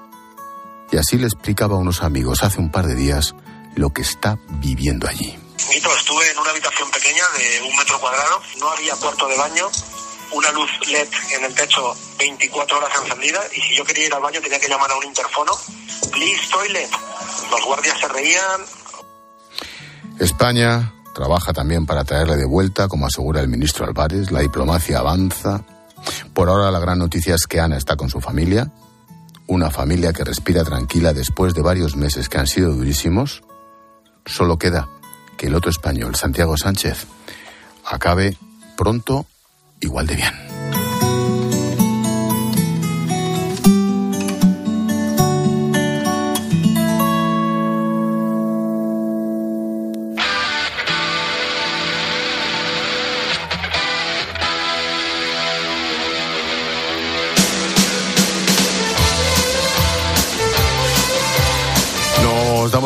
y 0.91 0.97
así 0.97 1.19
le 1.19 1.27
explicaba 1.27 1.77
a 1.77 1.79
unos 1.79 2.03
amigos 2.03 2.43
hace 2.43 2.59
un 2.59 2.71
par 2.71 2.87
de 2.87 2.97
días 2.97 3.35
lo 3.77 3.91
que 3.91 4.03
está 4.03 4.39
viviendo 4.61 5.07
allí. 5.09 5.39
Mito, 5.73 5.89
estuve 5.97 6.31
en 6.33 6.39
una 6.39 6.51
habitación 6.51 6.91
pequeña 6.91 7.23
de 7.37 7.63
un 7.63 7.77
metro 7.77 8.01
cuadrado, 8.01 8.41
no 8.59 8.71
había 8.71 8.97
puerto 8.97 9.29
de 9.29 9.37
baño, 9.37 9.67
una 10.33 10.51
luz 10.51 10.69
LED 10.91 11.09
en 11.37 11.45
el 11.45 11.55
techo 11.55 11.95
24 12.19 12.79
horas 12.79 12.91
encendida 13.05 13.41
y 13.55 13.61
si 13.61 13.77
yo 13.77 13.85
quería 13.85 14.07
ir 14.07 14.15
al 14.15 14.21
baño 14.21 14.41
tenía 14.41 14.59
que 14.59 14.69
llamar 14.69 14.91
a 14.91 14.97
un 14.97 15.05
interfono, 15.05 15.53
please 16.11 16.43
toilet. 16.51 16.91
Los 17.53 17.65
guardias 17.65 18.01
se 18.01 18.09
reían. 18.09 18.61
España 20.19 20.93
trabaja 21.15 21.53
también 21.53 21.87
para 21.87 22.03
traerle 22.03 22.37
de 22.37 22.47
vuelta, 22.47 22.89
como 22.89 23.07
asegura 23.07 23.41
el 23.41 23.49
ministro 23.49 23.87
Álvarez, 23.87 24.33
la 24.33 24.41
diplomacia 24.41 24.99
avanza. 24.99 25.65
Por 26.35 26.49
ahora 26.49 26.71
la 26.71 26.81
gran 26.81 26.99
noticia 26.99 27.35
es 27.35 27.47
que 27.47 27.61
Ana 27.61 27.77
está 27.77 27.97
con 27.97 28.11
su 28.11 28.21
familia, 28.21 28.71
una 29.47 29.71
familia 29.71 30.13
que 30.13 30.25
respira 30.25 30.65
tranquila 30.65 31.13
después 31.13 31.55
de 31.55 31.63
varios 31.63 31.97
meses 31.97 32.29
que 32.29 32.39
han 32.39 32.47
sido 32.47 32.73
durísimos. 32.73 33.43
Solo 34.27 34.59
queda 34.59 34.89
que 35.37 35.47
el 35.47 35.55
otro 35.55 35.71
español, 35.71 36.15
Santiago 36.17 36.57
Sánchez, 36.57 37.07
acabe 37.87 38.37
pronto 38.77 39.27
igual 39.81 40.07
de 40.07 40.17
bien. 40.17 40.58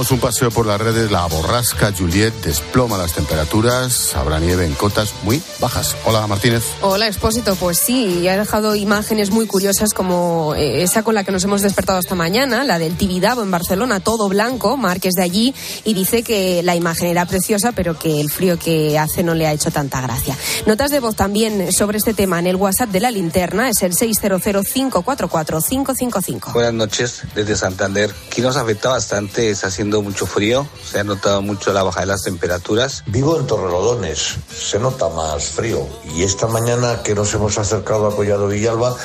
Damos 0.02 0.10
un 0.10 0.18
paseo 0.18 0.50
por 0.50 0.66
las 0.66 0.80
redes. 0.80 1.12
La 1.12 1.26
borrasca 1.26 1.92
Juliet 1.96 2.32
desploma 2.42 2.98
las 2.98 3.12
temperaturas. 3.12 4.16
Habrá 4.16 4.40
nieve 4.40 4.66
en 4.66 4.74
cotas 4.74 5.14
muy 5.22 5.40
bajas. 5.60 5.94
Hola, 6.04 6.26
Martínez. 6.26 6.64
Hola, 6.80 7.06
Expósito. 7.06 7.54
Pues 7.54 7.78
sí, 7.78 8.18
y 8.20 8.26
ha 8.26 8.36
dejado 8.36 8.74
imágenes 8.74 9.30
muy 9.30 9.46
curiosas 9.46 9.94
como 9.94 10.56
eh, 10.56 10.82
esa 10.82 11.04
con 11.04 11.14
la 11.14 11.22
que 11.22 11.30
nos 11.30 11.44
hemos 11.44 11.62
despertado 11.62 12.00
esta 12.00 12.16
mañana, 12.16 12.64
la 12.64 12.80
del 12.80 12.96
Tibidabo 12.96 13.42
en 13.42 13.52
Barcelona, 13.52 14.00
todo 14.00 14.28
blanco. 14.28 14.76
Marques 14.76 15.14
de 15.14 15.22
allí 15.22 15.54
y 15.84 15.94
dice 15.94 16.24
que 16.24 16.64
la 16.64 16.74
imagen 16.74 17.06
era 17.06 17.24
preciosa, 17.26 17.70
pero 17.70 17.96
que 17.96 18.20
el 18.20 18.28
frío 18.28 18.58
que 18.58 18.98
hace 18.98 19.22
no 19.22 19.34
le 19.34 19.46
ha 19.46 19.52
hecho 19.52 19.70
tanta 19.70 20.00
gracia. 20.00 20.36
Notas 20.66 20.90
de 20.90 20.98
voz 20.98 21.14
también 21.14 21.72
sobre 21.72 21.98
este 21.98 22.12
tema 22.12 22.40
en 22.40 22.48
el 22.48 22.56
WhatsApp 22.56 22.88
de 22.88 22.98
la 22.98 23.12
linterna, 23.12 23.68
es 23.68 23.80
el 23.82 23.92
600-544-555. 23.92 26.54
Buenas 26.54 26.74
noches 26.74 27.22
desde 27.36 27.54
Santander. 27.54 28.12
Aquí 28.26 28.40
nos 28.40 28.56
afecta 28.56 28.88
bastante, 28.88 29.50
está 29.50 29.68
haciendo 29.68 29.91
mucho 30.00 30.26
frío, 30.26 30.66
se 30.83 31.00
ha 31.00 31.05
notado 31.05 31.42
mucho 31.42 31.72
la 31.72 31.83
baja 31.83 32.00
de 32.00 32.07
las 32.07 32.22
temperaturas. 32.22 33.02
Vivo 33.07 33.38
en 33.38 33.46
Torrelodones, 33.46 34.37
se 34.50 34.78
nota 34.78 35.09
más 35.11 35.44
frío 35.44 35.87
y 36.14 36.22
esta 36.22 36.46
mañana 36.46 37.02
que 37.02 37.14
nos 37.14 37.35
hemos 37.35 37.59
acercado 37.59 38.07
a 38.07 38.16
Collado 38.16 38.48
Villalba, 38.48 38.96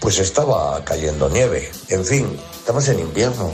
pues 0.00 0.18
estaba 0.18 0.82
cayendo 0.84 1.28
nieve. 1.28 1.70
En 1.88 2.04
fin, 2.04 2.40
estamos 2.58 2.88
en 2.88 3.00
invierno. 3.00 3.52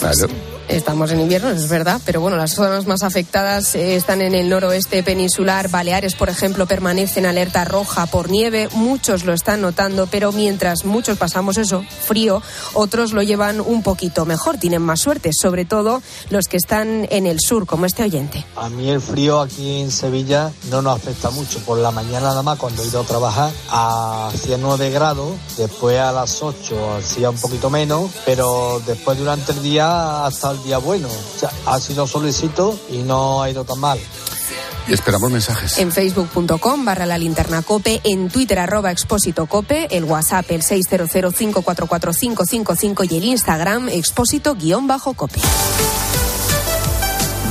Claro. 0.00 0.51
Estamos 0.72 1.10
en 1.10 1.20
invierno, 1.20 1.50
es 1.50 1.68
verdad, 1.68 2.00
pero 2.06 2.22
bueno, 2.22 2.38
las 2.38 2.52
zonas 2.54 2.86
más 2.86 3.02
afectadas 3.02 3.74
eh, 3.74 3.94
están 3.94 4.22
en 4.22 4.34
el 4.34 4.48
noroeste 4.48 5.02
peninsular. 5.02 5.68
Baleares, 5.68 6.14
por 6.14 6.30
ejemplo, 6.30 6.66
permanecen 6.66 7.26
alerta 7.26 7.66
roja 7.66 8.06
por 8.06 8.30
nieve. 8.30 8.70
Muchos 8.72 9.26
lo 9.26 9.34
están 9.34 9.60
notando, 9.60 10.08
pero 10.10 10.32
mientras 10.32 10.86
muchos 10.86 11.18
pasamos 11.18 11.58
eso, 11.58 11.84
frío, 12.06 12.42
otros 12.72 13.12
lo 13.12 13.22
llevan 13.22 13.60
un 13.60 13.82
poquito 13.82 14.24
mejor, 14.24 14.56
tienen 14.56 14.80
más 14.80 15.00
suerte, 15.00 15.30
sobre 15.34 15.66
todo 15.66 16.00
los 16.30 16.46
que 16.46 16.56
están 16.56 17.06
en 17.10 17.26
el 17.26 17.38
sur, 17.38 17.66
como 17.66 17.84
este 17.84 18.04
oyente. 18.04 18.46
A 18.56 18.70
mí 18.70 18.88
el 18.88 19.02
frío 19.02 19.40
aquí 19.40 19.82
en 19.82 19.90
Sevilla 19.90 20.52
no 20.70 20.80
nos 20.80 20.96
afecta 20.96 21.28
mucho. 21.28 21.58
Por 21.60 21.78
la 21.78 21.90
mañana 21.90 22.28
nada 22.28 22.42
más, 22.42 22.58
cuando 22.58 22.82
he 22.82 22.86
ido 22.86 23.02
a 23.02 23.04
trabajar, 23.04 23.52
hacía 23.68 24.56
9 24.56 24.88
grados, 24.88 25.34
después 25.58 25.98
a 25.98 26.12
las 26.12 26.42
8 26.42 26.96
hacía 26.96 27.28
un 27.28 27.36
poquito 27.36 27.68
menos, 27.68 28.10
pero 28.24 28.80
después 28.86 29.18
durante 29.18 29.52
el 29.52 29.62
día 29.62 30.24
hasta 30.24 30.52
el 30.52 30.61
día 30.62 30.78
bueno. 30.78 31.08
O 31.08 31.38
sea, 31.38 31.50
ha 31.66 31.80
sido 31.80 32.06
solicito 32.06 32.78
y 32.90 32.98
no 32.98 33.42
ha 33.42 33.50
ido 33.50 33.64
tan 33.64 33.80
mal. 33.80 33.98
Y 34.88 34.92
esperamos 34.92 35.30
mensajes. 35.30 35.78
En 35.78 35.92
facebook.com 35.92 36.84
barra 36.84 37.06
la 37.06 37.16
linterna 37.16 37.62
cope, 37.62 38.00
en 38.04 38.28
Twitter 38.28 38.58
arroba 38.58 38.90
expósito 38.90 39.46
cope, 39.46 39.86
el 39.96 40.02
WhatsApp 40.04 40.50
el 40.50 40.62
600544555 40.62 43.10
y 43.10 43.16
el 43.16 43.24
Instagram 43.24 43.88
expósito 43.88 44.56
guion 44.56 44.86
bajo 44.88 45.14
cope. 45.14 45.40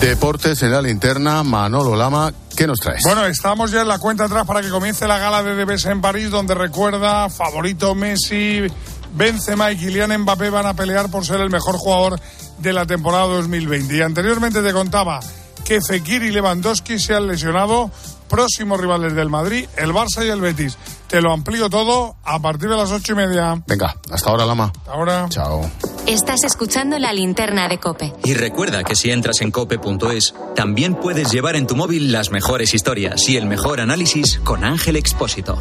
Deportes 0.01 0.61
en 0.63 0.71
la 0.71 0.81
linterna, 0.81 1.43
Manolo 1.43 1.95
Lama, 1.95 2.33
¿qué 2.57 2.65
nos 2.65 2.79
traes? 2.79 3.03
Bueno, 3.03 3.23
estamos 3.27 3.71
ya 3.71 3.81
en 3.81 3.87
la 3.87 3.99
cuenta 3.99 4.25
atrás 4.25 4.47
para 4.47 4.61
que 4.61 4.69
comience 4.69 5.07
la 5.07 5.19
gala 5.19 5.43
de 5.43 5.63
DBS 5.63 5.85
en 5.85 6.01
París, 6.01 6.31
donde 6.31 6.55
recuerda 6.55 7.29
favorito 7.29 7.93
Messi, 7.93 8.65
Benzema 9.13 9.71
y 9.71 9.77
Kylian 9.77 10.17
Mbappé 10.21 10.49
van 10.49 10.65
a 10.65 10.73
pelear 10.73 11.09
por 11.09 11.25
ser 11.25 11.41
el 11.41 11.49
mejor 11.49 11.75
jugador 11.77 12.19
de 12.59 12.73
la 12.73 12.85
temporada 12.85 13.25
2020. 13.27 13.95
Y 13.95 14.01
anteriormente 14.01 14.61
te 14.61 14.73
contaba 14.73 15.19
que 15.65 15.81
Fekir 15.81 16.23
y 16.23 16.31
Lewandowski 16.31 16.99
se 16.99 17.13
han 17.13 17.27
lesionado, 17.27 17.91
próximos 18.29 18.79
rivales 18.79 19.13
del 19.13 19.29
Madrid, 19.29 19.67
el 19.77 19.91
Barça 19.91 20.25
y 20.25 20.29
el 20.29 20.41
Betis. 20.41 20.77
Te 21.07 21.21
lo 21.21 21.33
amplío 21.33 21.69
todo 21.69 22.15
a 22.23 22.39
partir 22.39 22.69
de 22.69 22.77
las 22.77 22.91
ocho 22.91 23.13
y 23.13 23.15
media. 23.15 23.61
Venga, 23.67 23.95
hasta 24.09 24.29
ahora, 24.29 24.45
Lama. 24.45 24.71
Hasta 24.75 24.91
ahora. 24.91 25.25
Chao. 25.29 25.69
Estás 26.07 26.43
escuchando 26.43 26.97
la 26.97 27.13
linterna 27.13 27.67
de 27.67 27.77
Cope. 27.77 28.13
Y 28.23 28.33
recuerda 28.33 28.83
que 28.83 28.95
si 28.95 29.11
entras 29.11 29.41
en 29.41 29.51
cope.es, 29.51 30.33
también 30.55 30.95
puedes 30.95 31.31
llevar 31.31 31.55
en 31.55 31.67
tu 31.67 31.75
móvil 31.75 32.11
las 32.11 32.31
mejores 32.31 32.73
historias 32.73 33.27
y 33.29 33.37
el 33.37 33.45
mejor 33.45 33.81
análisis 33.81 34.39
con 34.43 34.63
Ángel 34.63 34.95
Expósito. 34.95 35.57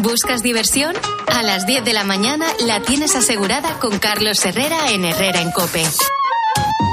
¿Buscas 0.00 0.44
diversión? 0.44 0.94
A 1.26 1.42
las 1.42 1.66
10 1.66 1.84
de 1.84 1.92
la 1.92 2.04
mañana 2.04 2.46
la 2.64 2.80
tienes 2.80 3.16
asegurada 3.16 3.80
con 3.80 3.98
Carlos 3.98 4.44
Herrera 4.44 4.90
en 4.90 5.04
Herrera 5.04 5.40
en 5.40 5.50
Cope. 5.50 5.82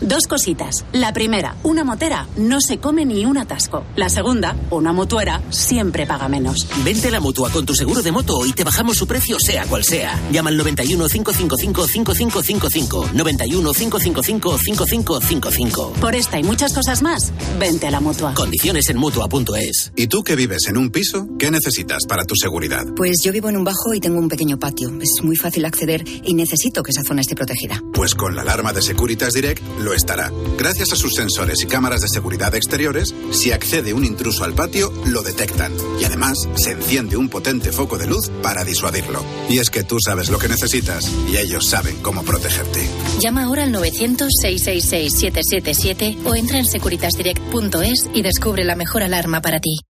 Dos 0.00 0.26
cositas. 0.26 0.86
La 0.92 1.12
primera, 1.12 1.56
una 1.62 1.84
motera 1.84 2.26
no 2.38 2.60
se 2.60 2.78
come 2.78 3.04
ni 3.04 3.26
un 3.26 3.36
atasco. 3.36 3.84
La 3.96 4.08
segunda, 4.08 4.56
una 4.70 4.92
motuera 4.94 5.42
siempre 5.50 6.06
paga 6.06 6.28
menos. 6.28 6.66
Vente 6.84 7.08
a 7.08 7.10
la 7.10 7.20
mutua 7.20 7.50
con 7.50 7.66
tu 7.66 7.74
seguro 7.74 8.02
de 8.02 8.10
moto 8.10 8.46
y 8.46 8.52
te 8.52 8.64
bajamos 8.64 8.96
su 8.96 9.06
precio 9.06 9.36
sea 9.38 9.66
cual 9.66 9.84
sea. 9.84 10.18
Llama 10.32 10.48
al 10.50 10.56
91 10.56 11.06
555 11.06 11.86
5555. 11.86 13.10
91 13.12 13.72
555 13.72 14.58
5555. 14.58 15.92
Por 16.00 16.14
esta 16.14 16.38
y 16.38 16.44
muchas 16.44 16.72
cosas 16.72 17.02
más, 17.02 17.30
vente 17.58 17.86
a 17.86 17.90
la 17.90 18.00
mutua. 18.00 18.32
Condiciones 18.34 18.88
en 18.88 18.96
mutua.es. 18.96 19.92
¿Y 19.96 20.06
tú 20.06 20.22
que 20.22 20.34
vives 20.34 20.66
en 20.68 20.78
un 20.78 20.90
piso? 20.90 21.28
¿Qué 21.38 21.50
necesitas 21.50 22.06
para 22.08 22.24
tu 22.24 22.36
seguridad? 22.36 22.86
Pues 22.96 23.18
yo 23.22 23.32
vivo 23.32 23.50
en 23.50 23.58
un 23.58 23.64
bajo 23.64 23.92
y 23.94 24.00
tengo 24.00 24.18
un 24.18 24.28
pequeño 24.28 24.58
patio. 24.58 24.88
Es 25.00 25.22
muy 25.22 25.36
fácil 25.36 25.66
acceder 25.66 26.04
y 26.24 26.32
necesito 26.32 26.82
que 26.82 26.90
esa 26.90 27.02
zona 27.02 27.20
esté 27.20 27.34
protegida. 27.34 27.82
Pues 27.92 28.14
con 28.14 28.34
la 28.34 28.42
alarma 28.42 28.72
de 28.72 28.80
Securitas 28.80 29.34
Direct 29.34 29.62
lo 29.80 29.89
estará. 29.92 30.32
Gracias 30.56 30.92
a 30.92 30.96
sus 30.96 31.14
sensores 31.14 31.62
y 31.62 31.66
cámaras 31.66 32.00
de 32.00 32.08
seguridad 32.08 32.54
exteriores, 32.54 33.14
si 33.32 33.52
accede 33.52 33.92
un 33.92 34.04
intruso 34.04 34.44
al 34.44 34.54
patio, 34.54 34.92
lo 35.06 35.22
detectan. 35.22 35.72
Y 36.00 36.04
además, 36.04 36.38
se 36.56 36.70
enciende 36.72 37.16
un 37.16 37.28
potente 37.28 37.72
foco 37.72 37.98
de 37.98 38.06
luz 38.06 38.30
para 38.42 38.64
disuadirlo. 38.64 39.22
Y 39.48 39.58
es 39.58 39.70
que 39.70 39.84
tú 39.84 39.98
sabes 40.04 40.30
lo 40.30 40.38
que 40.38 40.48
necesitas 40.48 41.10
y 41.28 41.36
ellos 41.36 41.66
saben 41.66 41.96
cómo 42.02 42.22
protegerte. 42.22 42.88
Llama 43.20 43.44
ahora 43.44 43.64
al 43.64 43.74
900-666-777 43.74 46.18
o 46.24 46.34
entra 46.34 46.58
en 46.58 46.66
securitasdirect.es 46.66 48.08
y 48.14 48.22
descubre 48.22 48.64
la 48.64 48.76
mejor 48.76 49.02
alarma 49.02 49.40
para 49.40 49.60
ti. 49.60 49.89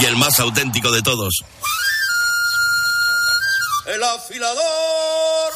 Y 0.00 0.04
el 0.04 0.16
más 0.16 0.38
auténtico 0.40 0.90
de 0.90 1.02
todos. 1.02 1.44
El 3.86 4.02
afilador. 4.02 5.52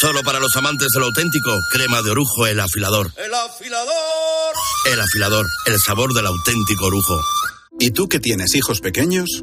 Solo 0.00 0.22
para 0.22 0.38
los 0.38 0.54
amantes 0.56 0.88
del 0.94 1.02
auténtico, 1.02 1.50
crema 1.70 2.02
de 2.02 2.10
orujo, 2.10 2.46
el 2.46 2.60
afilador. 2.60 3.12
El 3.16 3.34
afilador. 3.34 4.54
El 4.86 5.00
afilador, 5.00 5.46
el 5.66 5.76
sabor 5.84 6.14
del 6.14 6.26
auténtico 6.26 6.86
orujo. 6.86 7.20
¿Y 7.80 7.90
tú 7.90 8.08
que 8.08 8.20
tienes 8.20 8.54
hijos 8.54 8.80
pequeños? 8.80 9.42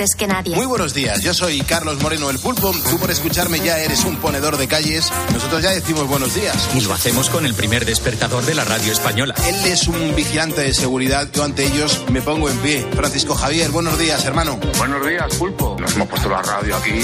antes 0.01 0.15
que 0.15 0.25
nadie. 0.25 0.55
Muy 0.55 0.65
buenos 0.65 0.95
días, 0.95 1.21
yo 1.21 1.31
soy 1.33 1.61
Carlos 1.61 2.01
Moreno 2.01 2.31
el 2.31 2.39
Pulpo. 2.39 2.71
Tú 2.89 2.97
por 2.97 3.11
escucharme 3.11 3.59
ya 3.59 3.77
eres 3.77 4.03
un 4.03 4.15
ponedor 4.17 4.57
de 4.57 4.67
calles. 4.67 5.11
Nosotros 5.31 5.61
ya 5.61 5.69
decimos 5.71 6.07
buenos 6.07 6.33
días. 6.33 6.69
Y 6.75 6.81
lo 6.81 6.93
hacemos 6.93 7.29
con 7.29 7.45
el 7.45 7.53
primer 7.53 7.85
despertador 7.85 8.43
de 8.43 8.55
la 8.55 8.63
radio 8.63 8.91
española. 8.91 9.35
Él 9.45 9.55
es 9.65 9.87
un 9.87 10.15
vigilante 10.15 10.61
de 10.61 10.73
seguridad. 10.73 11.29
Yo 11.31 11.43
ante 11.43 11.65
ellos 11.65 12.03
me 12.09 12.21
pongo 12.21 12.49
en 12.49 12.57
pie. 12.59 12.87
Francisco 12.95 13.35
Javier, 13.35 13.69
buenos 13.69 13.99
días, 13.99 14.25
hermano. 14.25 14.59
Buenos 14.79 15.05
días, 15.05 15.35
Pulpo. 15.35 15.77
Nos 15.79 15.93
hemos 15.93 16.07
puesto 16.07 16.29
la 16.29 16.41
radio 16.41 16.77
aquí 16.77 16.99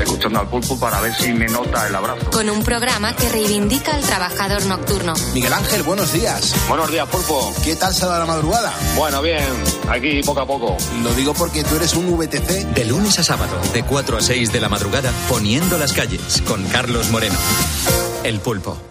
escuchando 0.00 0.40
al 0.40 0.48
Pulpo 0.48 0.78
para 0.78 1.00
ver 1.00 1.14
si 1.14 1.32
me 1.32 1.46
nota 1.46 1.86
el 1.86 1.94
abrazo. 1.94 2.30
Con 2.32 2.50
un 2.50 2.64
programa 2.64 3.14
que 3.14 3.28
reivindica 3.28 3.94
al 3.94 4.02
trabajador 4.02 4.66
nocturno. 4.66 5.14
Miguel 5.34 5.52
Ángel, 5.52 5.84
buenos 5.84 6.12
días. 6.12 6.52
Buenos 6.68 6.90
días, 6.90 7.06
Pulpo. 7.08 7.54
¿Qué 7.62 7.76
tal 7.76 7.94
se 7.94 8.06
va 8.06 8.18
la 8.18 8.26
madrugada? 8.26 8.74
Bueno, 8.96 9.22
bien. 9.22 9.46
Aquí 9.88 10.20
poco 10.24 10.40
a 10.40 10.46
poco. 10.46 10.76
Lo 11.04 11.14
digo 11.14 11.32
porque 11.34 11.62
tú 11.62 11.76
eres 11.76 11.94
un 11.94 12.06
De 12.74 12.84
lunes 12.84 13.18
a 13.18 13.22
sábado, 13.22 13.60
de 13.72 13.82
4 13.82 14.16
a 14.16 14.20
6 14.20 14.52
de 14.52 14.60
la 14.60 14.68
madrugada, 14.68 15.12
poniendo 15.28 15.78
las 15.78 15.92
calles 15.92 16.42
con 16.46 16.64
Carlos 16.64 17.10
Moreno. 17.10 17.38
El 18.24 18.40
pulpo. 18.40 18.89